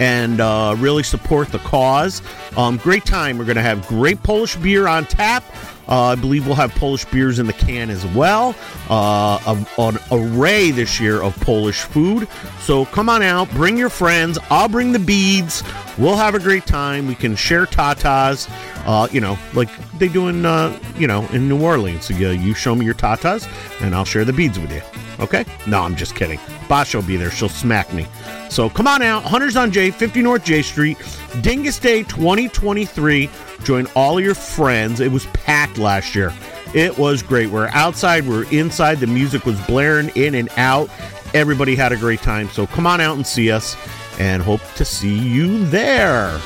and 0.00 0.40
uh, 0.40 0.74
really 0.78 1.02
support 1.02 1.48
the 1.48 1.58
cause. 1.58 2.22
Um, 2.56 2.78
great 2.78 3.04
time. 3.04 3.38
We're 3.38 3.44
going 3.44 3.56
to 3.56 3.62
have 3.62 3.86
great 3.86 4.22
Polish 4.22 4.56
beer 4.56 4.86
on 4.86 5.04
tap. 5.04 5.44
Uh, 5.88 6.08
I 6.08 6.14
believe 6.16 6.46
we'll 6.46 6.54
have 6.54 6.74
Polish 6.74 7.06
beers 7.06 7.38
in 7.38 7.46
the 7.46 7.54
can 7.54 7.88
as 7.88 8.04
well. 8.08 8.54
Uh, 8.90 9.38
a, 9.46 9.80
an 9.80 9.98
array 10.12 10.70
this 10.70 11.00
year 11.00 11.22
of 11.22 11.34
Polish 11.40 11.80
food. 11.80 12.28
So 12.60 12.84
come 12.86 13.08
on 13.08 13.22
out, 13.22 13.50
bring 13.52 13.78
your 13.78 13.88
friends. 13.88 14.38
I'll 14.50 14.68
bring 14.68 14.92
the 14.92 14.98
beads. 14.98 15.62
We'll 15.96 16.16
have 16.16 16.34
a 16.34 16.38
great 16.38 16.66
time. 16.66 17.06
We 17.06 17.14
can 17.14 17.34
share 17.36 17.64
tatas. 17.64 18.50
Uh, 18.86 19.08
you 19.10 19.20
know, 19.20 19.38
like 19.54 19.70
they 19.98 20.08
do 20.08 20.28
in 20.28 20.44
uh, 20.44 20.78
you 20.96 21.06
know 21.06 21.26
in 21.28 21.48
New 21.48 21.58
Orleans. 21.68 22.06
So 22.06 22.14
you, 22.14 22.30
you 22.30 22.54
show 22.54 22.74
me 22.74 22.84
your 22.84 22.94
tatas, 22.94 23.46
and 23.82 23.94
I'll 23.94 24.04
share 24.04 24.24
the 24.24 24.32
beads 24.32 24.58
with 24.58 24.72
you. 24.72 24.82
Okay? 25.20 25.44
No, 25.66 25.82
I'm 25.82 25.96
just 25.96 26.14
kidding. 26.14 26.40
Basha 26.68 26.98
will 26.98 27.06
be 27.06 27.16
there. 27.16 27.30
She'll 27.30 27.48
smack 27.48 27.92
me. 27.92 28.06
So 28.48 28.70
come 28.70 28.86
on 28.86 29.02
out. 29.02 29.24
Hunters 29.24 29.56
on 29.56 29.70
Jay, 29.70 29.90
50 29.90 30.22
North 30.22 30.44
Jay 30.44 30.62
Street, 30.62 30.96
Dingus 31.42 31.78
Day 31.78 32.02
2023. 32.04 33.28
Join 33.64 33.86
all 33.94 34.20
your 34.20 34.34
friends. 34.34 35.00
It 35.00 35.12
was 35.12 35.26
packed 35.26 35.78
last 35.78 36.14
year. 36.14 36.32
It 36.74 36.96
was 36.98 37.22
great. 37.22 37.50
We're 37.50 37.68
outside, 37.68 38.26
we're 38.26 38.50
inside. 38.52 38.96
The 38.96 39.06
music 39.06 39.44
was 39.44 39.60
blaring 39.66 40.10
in 40.14 40.34
and 40.34 40.48
out. 40.56 40.90
Everybody 41.34 41.74
had 41.74 41.92
a 41.92 41.96
great 41.96 42.20
time. 42.20 42.48
So 42.50 42.66
come 42.66 42.86
on 42.86 43.00
out 43.00 43.16
and 43.16 43.26
see 43.26 43.50
us 43.50 43.76
and 44.18 44.42
hope 44.42 44.60
to 44.76 44.84
see 44.84 45.16
you 45.16 45.64
there. 45.66 46.40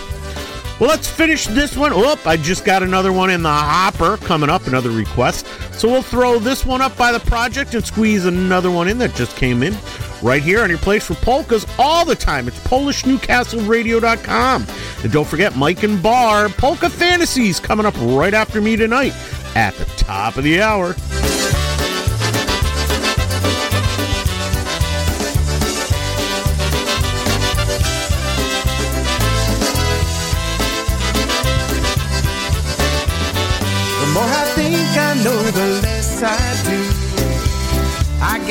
Well, 0.81 0.89
let's 0.89 1.09
finish 1.09 1.47
this 1.47 1.77
one. 1.77 1.93
Oh, 1.95 2.18
I 2.25 2.37
just 2.37 2.64
got 2.64 2.83
another 2.83 3.12
one 3.12 3.31
in 3.31 3.43
the 3.43 3.53
hopper 3.53 4.16
coming 4.16 4.51
up, 4.51 4.66
another 4.66 4.91
request. 4.91 5.47
So 5.73 5.89
we'll 5.89 6.03
throw 6.03 6.39
this 6.39 6.66
one 6.66 6.81
up 6.81 6.97
by 6.97 7.12
the 7.12 7.20
project 7.20 7.75
and 7.75 7.85
squeeze 7.85 8.25
another 8.25 8.70
one 8.70 8.89
in 8.89 8.99
that 8.99 9.14
just 9.14 9.37
came 9.37 9.62
in 9.62 9.77
right 10.23 10.43
here 10.43 10.62
on 10.62 10.70
your 10.70 10.79
place 10.79 11.07
for 11.07 11.14
polkas 11.14 11.66
all 11.79 12.05
the 12.05 12.16
time. 12.16 12.49
It's 12.49 12.59
PolishNewcastleRadio.com. 12.61 14.66
And 15.03 15.12
don't 15.12 15.27
forget 15.27 15.57
Mike 15.57 15.83
and 15.83 16.03
Bar, 16.03 16.49
Polka 16.49 16.91
Fantasies 16.91 17.61
coming 17.61 17.87
up 17.87 17.95
right 17.99 18.35
after 18.35 18.61
me 18.61 18.77
tonight 18.77 19.14
at 19.55 19.75
the 19.75 19.85
top 19.97 20.37
of 20.37 20.45
the 20.45 20.61
hour. 20.61 20.95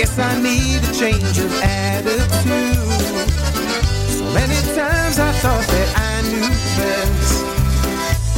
Guess 0.01 0.17
I 0.17 0.41
need 0.41 0.81
a 0.81 0.93
change 0.97 1.37
of 1.37 1.51
attitude. 1.61 2.17
So 4.17 4.25
many 4.33 4.59
times 4.73 5.19
I 5.19 5.31
thought 5.43 5.67
that 5.73 5.89
I 6.09 6.13
knew 6.25 6.49
best. 6.77 7.45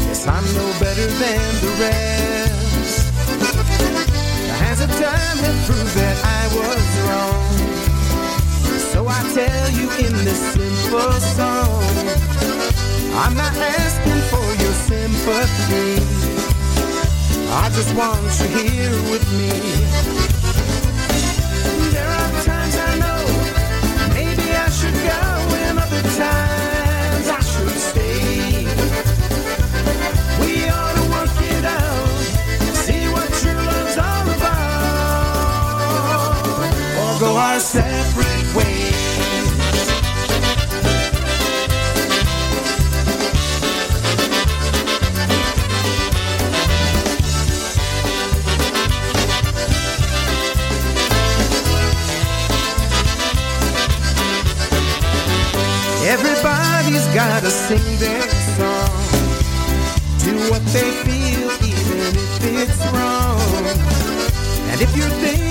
Guess 0.03 0.27
I'm 0.27 0.43
no 0.59 0.67
better 0.83 1.07
than 1.23 1.51
the 1.63 1.71
rest. 1.79 3.13
The 4.43 4.55
hands 4.59 4.81
of 4.81 4.91
time 4.91 5.37
have 5.45 5.59
proved 5.67 5.95
that 6.03 6.17
I 6.39 6.43
was 6.59 6.85
wrong. 7.07 7.55
So 8.91 9.07
I 9.07 9.21
tell 9.31 9.69
you 9.79 9.87
in 10.03 10.13
this 10.27 10.41
simple 10.51 11.15
song, 11.39 11.83
I'm 13.23 13.35
not 13.39 13.55
asking 13.55 14.21
for 14.31 14.47
your 14.63 14.75
sympathy. 14.91 16.03
I 17.55 17.69
just 17.69 17.95
want 17.95 18.19
you 18.41 18.47
here 18.51 19.11
with 19.11 19.25
me. 19.39 19.82
Separate 37.63 38.55
ways. 38.55 38.93
Everybody's 56.05 57.07
gotta 57.15 57.49
sing 57.49 57.79
their 57.97 58.27
song. 58.57 58.89
Do 60.19 60.35
what 60.51 60.61
they 60.73 60.91
feel, 61.05 61.49
even 61.63 61.99
if 62.01 62.43
it's 62.43 62.85
wrong. 62.91 63.39
And 64.69 64.81
if 64.81 64.95
you're 64.97 65.09
thinking 65.21 65.42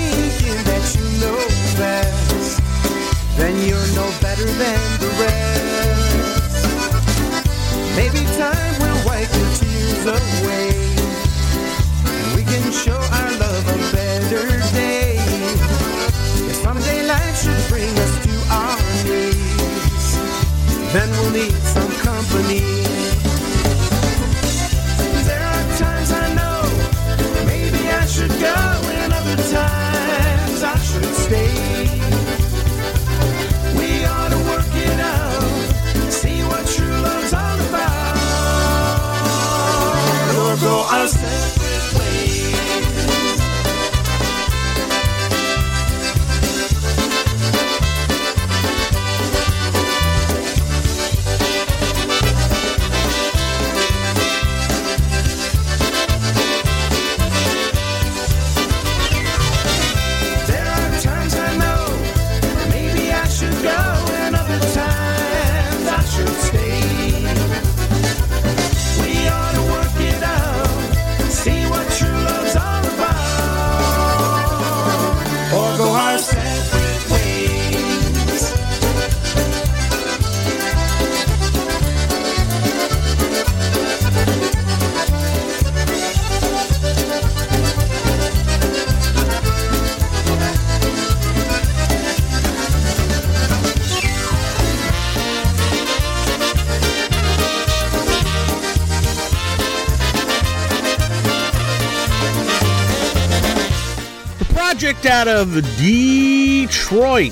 out 105.23 105.27
of 105.29 105.53
Detroit. 105.77 107.31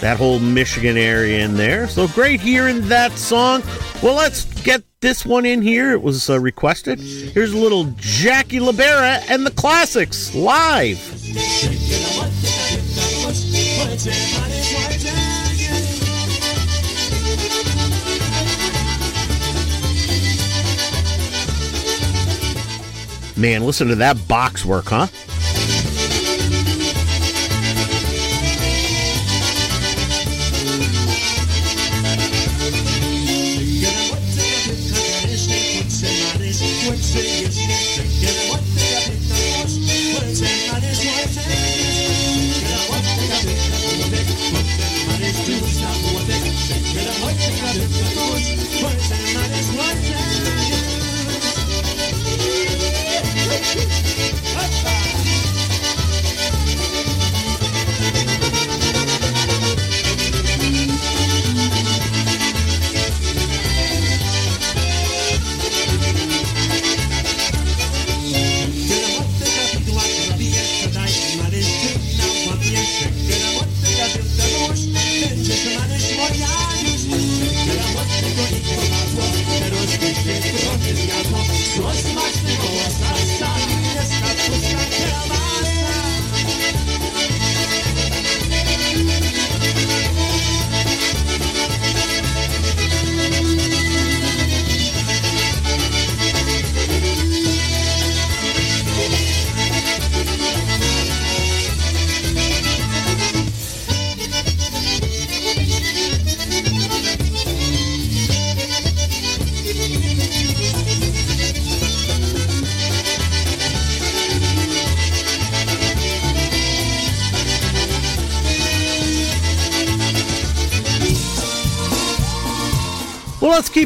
That 0.00 0.16
whole 0.18 0.40
Michigan 0.40 0.96
area 0.96 1.44
in 1.44 1.54
there. 1.54 1.86
So 1.86 2.08
great 2.08 2.40
hearing 2.40 2.88
that 2.88 3.12
song. 3.12 3.62
Well, 4.02 4.16
let's 4.16 4.44
get 4.62 4.82
this 5.00 5.24
one 5.24 5.46
in 5.46 5.62
here. 5.62 5.92
It 5.92 6.02
was 6.02 6.28
uh, 6.28 6.40
requested. 6.40 6.98
Here's 6.98 7.52
a 7.52 7.56
little 7.56 7.84
Jackie 7.98 8.58
Libera 8.58 9.20
and 9.28 9.46
the 9.46 9.52
classics 9.52 10.34
live. 10.34 10.98
Man, 23.36 23.64
listen 23.64 23.86
to 23.88 23.94
that 23.96 24.26
box 24.26 24.64
work, 24.64 24.86
huh? 24.86 25.06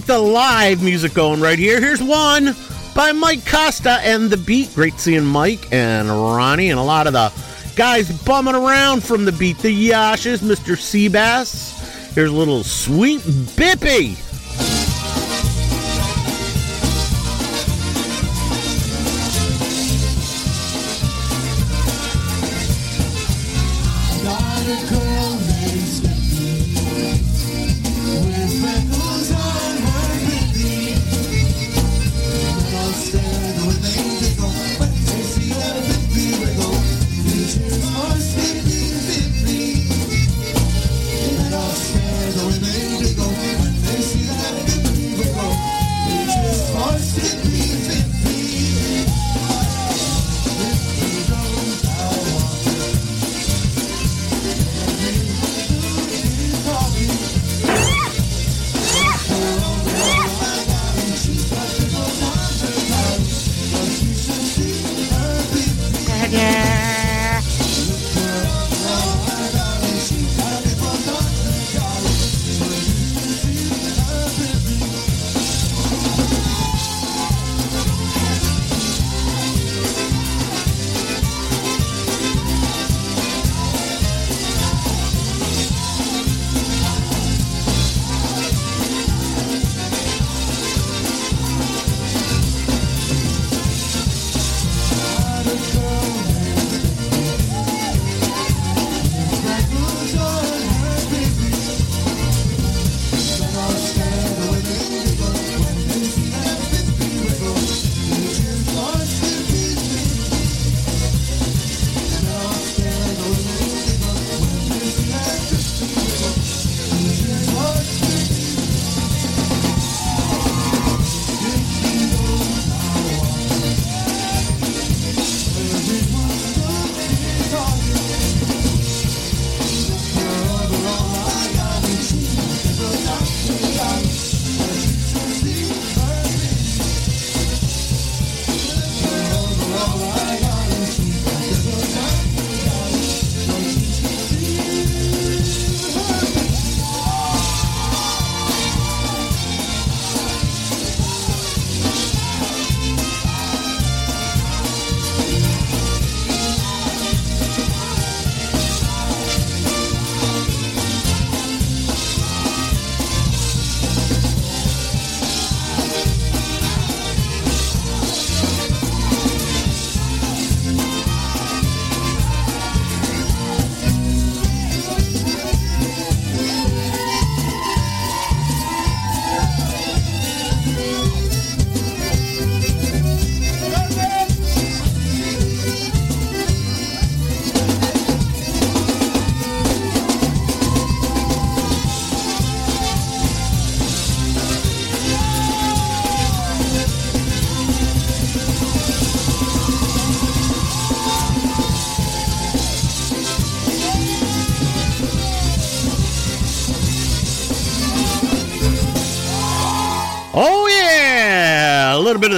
The 0.08 0.18
live 0.18 0.82
music 0.82 1.12
going 1.12 1.38
right 1.38 1.58
here. 1.58 1.82
Here's 1.82 2.02
one 2.02 2.56
by 2.94 3.12
Mike 3.12 3.44
Costa 3.44 4.00
and 4.02 4.30
the 4.30 4.38
Beat. 4.38 4.74
Great 4.74 4.98
seeing 4.98 5.26
Mike 5.26 5.70
and 5.70 6.08
Ronnie 6.08 6.70
and 6.70 6.80
a 6.80 6.82
lot 6.82 7.06
of 7.06 7.12
the 7.12 7.30
guys 7.76 8.10
bumming 8.22 8.54
around 8.54 9.04
from 9.04 9.26
the 9.26 9.32
Beat. 9.32 9.58
The 9.58 9.90
Yashes, 9.90 10.38
Mr. 10.38 10.76
Seabass. 10.76 12.14
Here's 12.14 12.30
a 12.30 12.34
little 12.34 12.64
sweet 12.64 13.20
Bippy. 13.20 14.27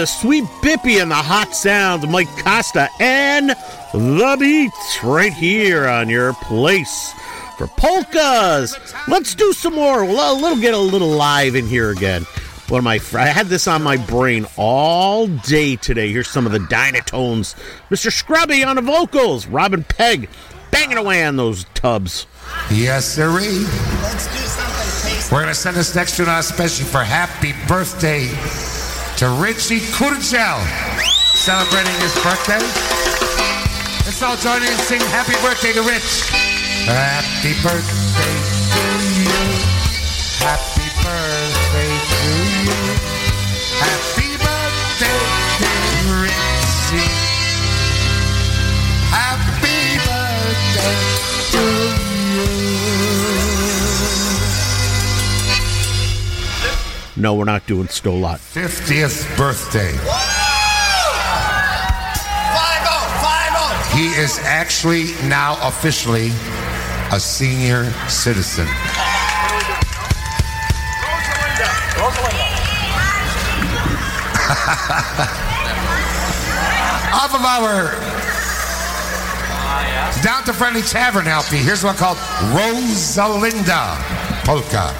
The 0.00 0.06
sweet 0.06 0.44
bippy 0.62 1.02
and 1.02 1.10
the 1.10 1.14
hot 1.14 1.54
sounds 1.54 2.06
Mike 2.06 2.34
Costa 2.42 2.88
and 3.00 3.50
the 3.92 4.36
beats 4.40 5.04
right 5.04 5.34
here 5.34 5.86
on 5.86 6.08
your 6.08 6.32
place 6.32 7.12
for 7.58 7.66
polkas. 7.66 8.78
Let's 9.08 9.34
do 9.34 9.52
some 9.52 9.74
more. 9.74 10.02
Well, 10.06 10.32
a 10.32 10.40
little 10.40 10.58
get 10.58 10.72
a 10.72 10.78
little 10.78 11.10
live 11.10 11.54
in 11.54 11.66
here 11.66 11.90
again. 11.90 12.22
One 12.68 12.78
of 12.78 12.84
my 12.84 12.98
I 13.12 13.26
had 13.26 13.48
this 13.48 13.68
on 13.68 13.82
my 13.82 13.98
brain 13.98 14.46
all 14.56 15.26
day 15.26 15.76
today. 15.76 16.10
Here's 16.10 16.30
some 16.30 16.46
of 16.46 16.52
the 16.52 16.60
Dynatones. 16.60 17.54
Mr. 17.90 18.10
Scrubby 18.10 18.64
on 18.64 18.76
the 18.76 18.82
vocals. 18.82 19.46
Robin 19.48 19.84
Peg 19.84 20.30
banging 20.70 20.96
away 20.96 21.26
on 21.26 21.36
those 21.36 21.64
tubs. 21.74 22.26
Yes, 22.72 23.04
sirree. 23.04 23.66
Let's 24.00 24.26
do 24.28 24.46
something 24.46 25.10
tasty. 25.12 25.34
We're 25.34 25.44
to 25.44 25.54
send 25.54 25.76
this 25.76 25.94
next 25.94 26.16
tune 26.16 26.30
out 26.30 26.40
especially 26.40 26.86
for 26.86 27.04
happy 27.04 27.52
birthday 27.68 28.30
to 29.20 29.28
Richie 29.28 29.80
Kurgel, 29.80 30.64
celebrating 31.36 31.92
his 32.00 32.14
birthday. 32.24 32.56
Let's 34.06 34.22
all 34.22 34.34
join 34.38 34.62
in 34.62 34.68
and 34.72 34.80
sing 34.80 34.98
happy 35.12 35.34
birthday 35.44 35.74
to 35.74 35.82
Rich. 35.82 36.30
Happy 36.88 37.52
birthday 37.62 38.36
to 38.72 38.84
you. 39.20 39.40
Happy 40.40 40.88
birthday 41.04 41.92
to 42.08 42.22
you. 42.64 42.80
Happy 43.76 44.19
No, 57.20 57.34
we're 57.34 57.44
not 57.44 57.66
doing 57.66 57.86
Sto 57.88 58.14
lat. 58.14 58.40
50th 58.40 59.36
birthday. 59.36 59.92
Oh, 59.92 60.26
oh. 63.58 63.94
He 63.94 64.06
is 64.18 64.38
actually 64.44 65.12
now 65.28 65.58
officially 65.60 66.30
a 67.12 67.20
senior 67.20 67.84
citizen. 68.08 68.66
Off 77.12 77.34
of 77.34 77.44
our 77.44 77.92
Down 80.22 80.42
to 80.44 80.54
Friendly 80.54 80.80
Tavern 80.80 81.26
LP, 81.28 81.58
here's 81.58 81.84
one 81.84 81.96
called 81.96 82.16
Rosalinda 82.56 83.98
Polka. 84.46 84.94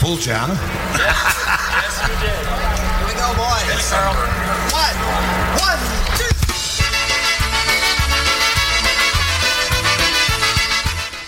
Full 0.00 0.16
John. 0.16 0.85
Yes, 0.98 2.00
you 2.08 2.14
did. 2.20 2.44
Here 2.46 3.06
we 3.06 3.14
go, 3.14 3.28
boys. 3.36 3.92
One, 4.72 4.96
one, 5.60 5.80
two. 6.16 6.32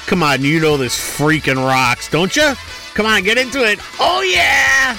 Come 0.07 0.23
on, 0.23 0.43
you 0.43 0.59
know 0.61 0.77
this 0.77 0.97
freaking 0.97 1.57
rocks, 1.57 2.09
don't 2.09 2.35
you? 2.35 2.55
Come 2.95 3.07
on, 3.07 3.23
get 3.23 3.39
into 3.39 3.63
it. 3.65 3.79
Oh, 4.01 4.23
yeah! 4.23 4.97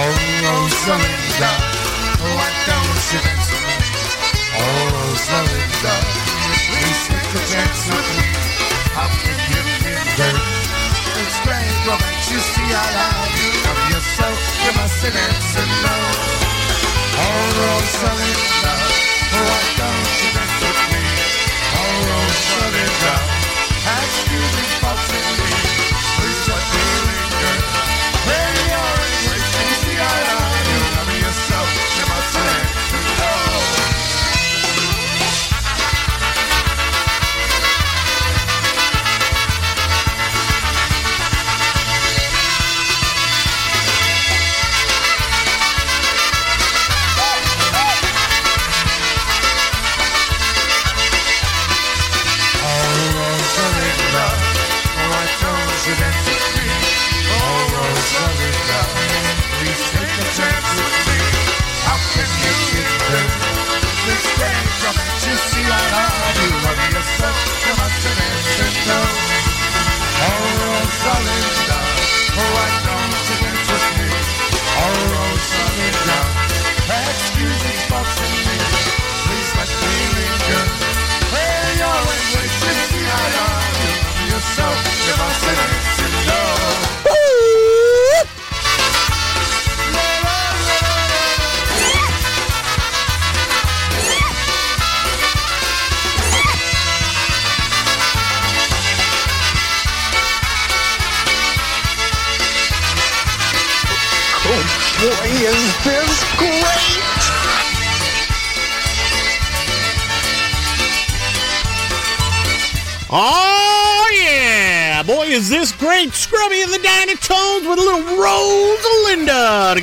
Oh, 0.00 0.14
Rosalinda, 0.44 1.52
why 2.22 2.50
don't 2.66 3.12
you? 3.12 3.22
Oh, 4.54 4.92
Rosalinda, 4.94 5.94
It's 10.18 11.38
great 11.46 11.86
romance, 11.86 12.26
you 12.28 12.40
see 12.40 12.74
I 12.74 12.86
love 12.98 13.30
you. 13.38 13.50
Love 13.62 13.82
yourself, 13.94 14.38
you 14.66 14.72
must 14.74 15.04
answer 15.04 15.66
no. 15.86 15.96
Oh, 17.22 17.54
Rosalinda, 17.54 18.74
why 19.30 19.62
don't 19.78 20.10
you 20.18 20.28
dance 20.34 20.58
with 20.58 20.82
me? 20.90 21.02
Oh, 21.70 22.02
Rosalinda, 22.10 23.14
excuse 23.94 24.52
me, 24.58 24.64
folks 24.82 25.06
and 25.14 25.38
me. 25.38 25.50
Please 26.18 26.48
let 26.50 26.64
me 26.74 27.07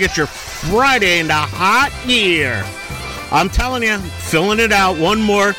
get 0.08 0.18
your 0.18 0.28
Friday 0.28 1.18
into 1.20 1.34
hot 1.34 1.90
gear. 2.06 2.64
I'm 3.32 3.50
telling 3.50 3.82
you, 3.82 3.98
filling 3.98 4.60
it 4.60 4.72
out. 4.72 5.00
One 5.00 5.20
more. 5.20 5.54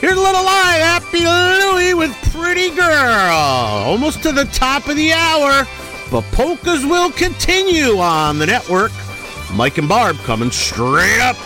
Here's 0.00 0.16
a 0.16 0.20
little 0.20 0.42
live. 0.42 0.80
Happy 0.80 1.26
Louie 1.26 1.92
with 1.92 2.16
Pretty 2.32 2.70
Girl. 2.70 3.30
Almost 3.30 4.22
to 4.22 4.32
the 4.32 4.46
top 4.46 4.88
of 4.88 4.96
the 4.96 5.12
hour, 5.12 5.66
but 6.10 6.22
polkas 6.32 6.82
will 6.86 7.12
continue 7.12 7.98
on 7.98 8.38
the 8.38 8.46
network. 8.46 8.90
Mike 9.52 9.76
and 9.76 9.88
Barb 9.88 10.16
coming 10.20 10.50
straight 10.50 11.20
up. 11.20 11.36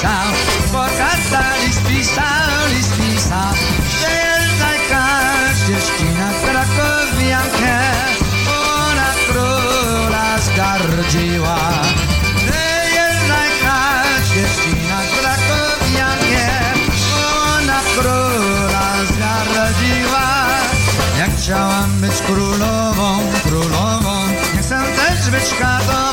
pisał, 0.00 0.32
bogata 0.72 1.56
list 1.66 1.82
pisał, 1.82 2.68
list 2.74 2.92
pisał, 2.96 3.54
że 4.00 4.10
jest 4.10 4.60
najkrasz 4.60 5.58
dziewczyna 5.68 6.30
krakowiankę, 6.44 7.78
ona 8.76 9.10
króla 9.28 10.38
zgardziła. 10.38 11.58
Że 12.46 12.88
jest 12.96 13.28
najkrasz 13.28 14.28
dziewczyna 14.34 15.00
krakowiankę, 15.20 16.48
ona 17.56 17.80
króla 17.98 19.04
zgardziła. 19.04 20.46
Jak 21.18 21.36
chciałam 21.36 22.00
być 22.00 22.22
królową, 22.26 23.18
królową, 23.42 24.28
nie 24.54 24.62
chcę 24.62 24.82
też 24.96 25.30
być 25.30 25.58
katą. 25.58 26.09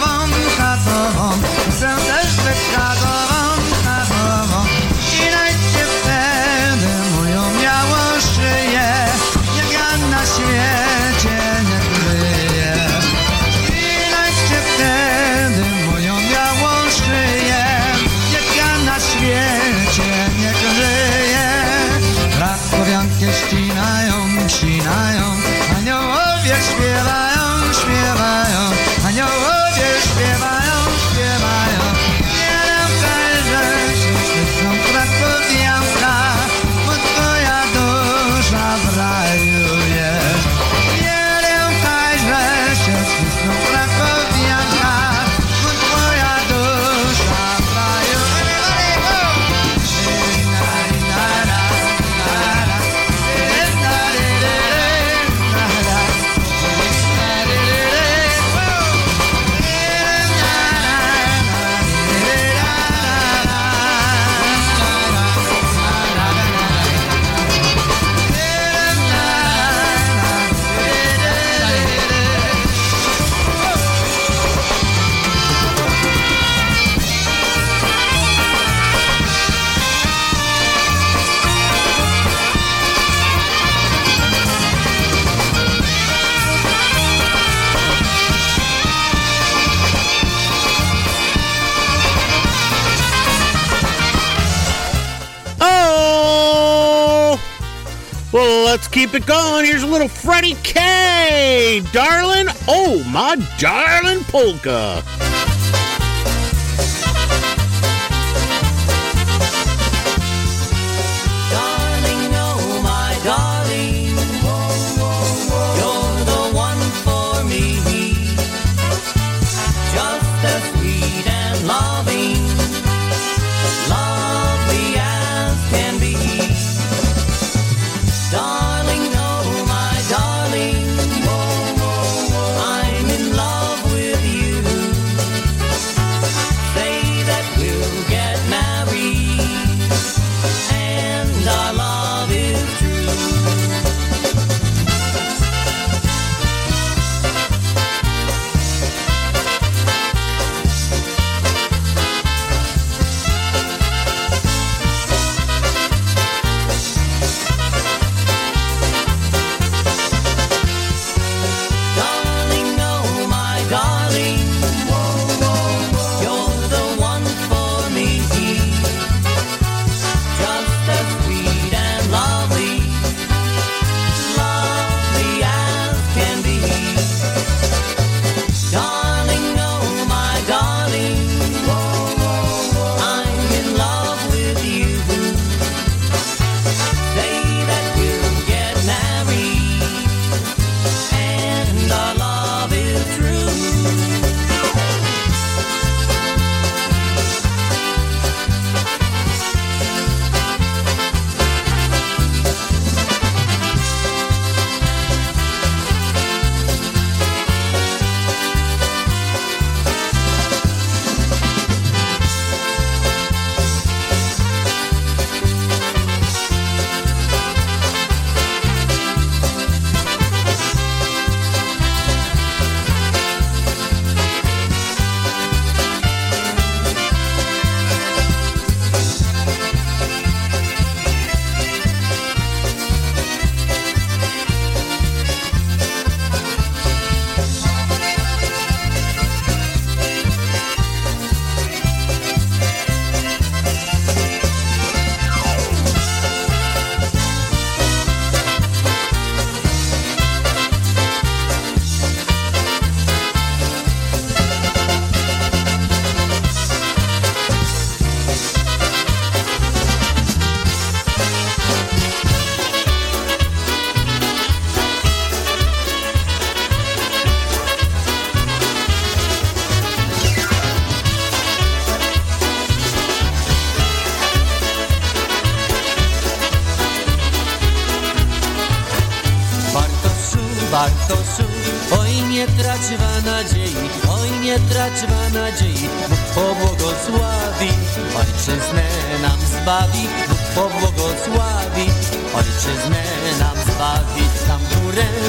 keep 98.97 99.13
it 99.13 99.27
going. 99.27 99.63
Here's 99.63 99.83
a 99.83 99.87
little 99.87 100.07
Freddie 100.07 100.55
K. 100.63 101.83
Darling, 101.91 102.47
oh 102.67 103.03
my 103.11 103.35
darling 103.59 104.23
polka. 104.23 105.03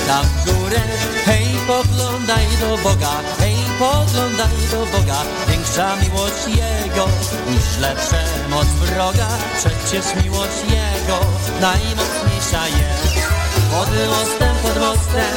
W 0.09 0.45
górę, 0.45 0.81
hej 1.25 1.47
poglądaj 1.67 2.47
do 2.61 2.79
Boga, 2.83 3.13
hej 3.39 3.57
poglądaj 3.79 4.57
do 4.71 4.99
Boga, 4.99 5.21
większa 5.49 5.97
miłość 5.97 6.47
Jego 6.47 7.09
niż 7.51 7.79
lepsza 7.81 8.17
moc 8.51 8.67
wroga, 8.67 9.29
przecież 9.59 10.25
miłość 10.25 10.61
Jego 10.65 11.19
najmocniejsza 11.61 12.69
jest. 12.69 13.29
Pod 13.71 13.89
mostem, 14.09 14.57
pod 14.63 14.79
mostem 14.81 15.35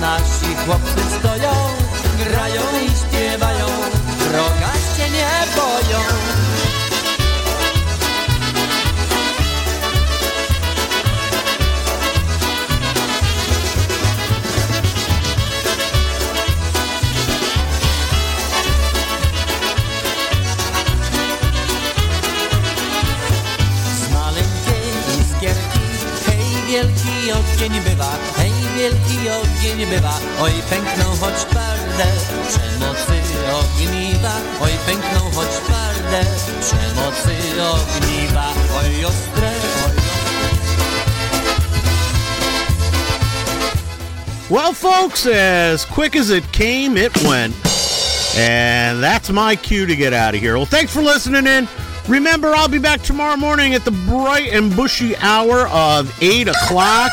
nasi 0.00 0.56
chłopcy 0.66 1.18
stoją, 1.18 1.52
grają 2.24 2.62
i 2.86 2.88
śpiewają, 3.00 3.66
wroga 4.18 4.72
się 4.96 5.10
nie 5.10 5.32
boją. 5.56 6.31
Ogień 27.32 27.80
bywa, 27.80 28.12
hej 28.36 28.52
wielki 28.76 29.18
ogień 29.30 29.86
bywa, 29.86 30.18
oj 30.40 30.52
pękną 30.70 31.04
choć 31.20 31.34
twarde, 31.34 32.06
przemocy 32.48 33.18
ogniwa, 33.52 34.34
oj 34.60 34.72
pękną 34.86 35.20
choć 35.34 35.48
twarde, 35.48 36.24
przemocy 36.60 37.62
ogniwa, 37.62 38.46
oj 38.76 39.04
ostre, 39.04 39.50
oj 39.86 40.02
Well, 44.50 44.74
folks, 44.74 45.26
as 45.26 45.86
quick 45.86 46.14
as 46.14 46.28
it 46.30 46.44
came, 46.52 46.98
it 46.98 47.16
went. 47.22 47.54
And 48.36 49.02
that's 49.02 49.30
my 49.30 49.56
cue 49.56 49.86
to 49.86 49.96
get 49.96 50.12
out 50.12 50.34
of 50.34 50.42
here. 50.42 50.56
Well, 50.56 50.66
thanks 50.66 50.92
for 50.92 51.00
listening 51.00 51.46
in. 51.46 51.66
Remember, 52.08 52.48
I'll 52.48 52.68
be 52.68 52.78
back 52.78 53.02
tomorrow 53.02 53.36
morning 53.36 53.74
at 53.74 53.84
the 53.84 53.92
bright 53.92 54.52
and 54.52 54.74
bushy 54.74 55.16
hour 55.18 55.68
of 55.68 56.12
8 56.20 56.48
o'clock 56.48 57.10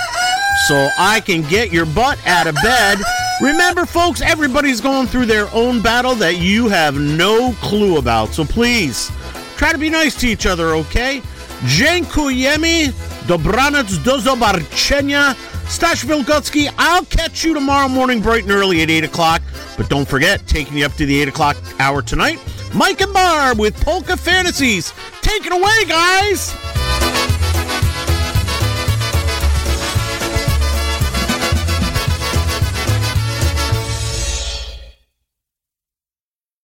so 0.68 0.90
I 0.98 1.22
can 1.22 1.44
get 1.44 1.72
your 1.72 1.86
butt 1.86 2.18
out 2.26 2.48
of 2.48 2.56
bed. 2.56 2.98
Remember, 3.42 3.86
folks, 3.86 4.22
everybody's 4.22 4.82
going 4.82 5.08
through 5.08 5.28
their 5.28 5.48
own 5.54 5.82
battle 5.82 6.16
that 6.16 6.38
you 6.38 6.68
have 6.70 7.00
no 7.00 7.54
clue 7.62 7.98
about. 7.98 8.34
So 8.34 8.44
please, 8.44 9.12
try 9.58 9.72
to 9.72 9.78
be 9.78 9.90
nice 9.90 10.16
to 10.22 10.28
each 10.28 10.46
other, 10.46 10.74
okay? 10.76 11.22
Dziękujemy. 11.66 12.94
Dobranoc 13.28 14.04
do 14.04 14.20
zobaczenia. 14.20 15.36
Stash 15.68 16.04
Wilgocki, 16.04 16.68
I'll 16.80 17.06
catch 17.06 17.44
you 17.44 17.54
tomorrow 17.54 17.88
morning 17.88 18.22
bright 18.22 18.44
and 18.44 18.52
early 18.52 18.82
at 18.82 18.90
8 18.90 19.04
o'clock. 19.04 19.42
But 19.78 19.88
don't 19.88 20.08
forget, 20.08 20.46
taking 20.48 20.80
you 20.80 20.86
up 20.86 20.94
to 20.94 21.06
the 21.06 21.22
8 21.22 21.28
o'clock 21.28 21.58
hour 21.80 22.02
tonight, 22.02 22.40
Mike 22.74 23.02
and 23.02 23.14
Barb 23.14 23.60
with 23.60 23.80
Polka 23.84 24.16
Fantasies. 24.16 24.94
Take 25.22 25.46
it 25.46 25.52
away, 25.52 25.86
guys! 25.88 26.79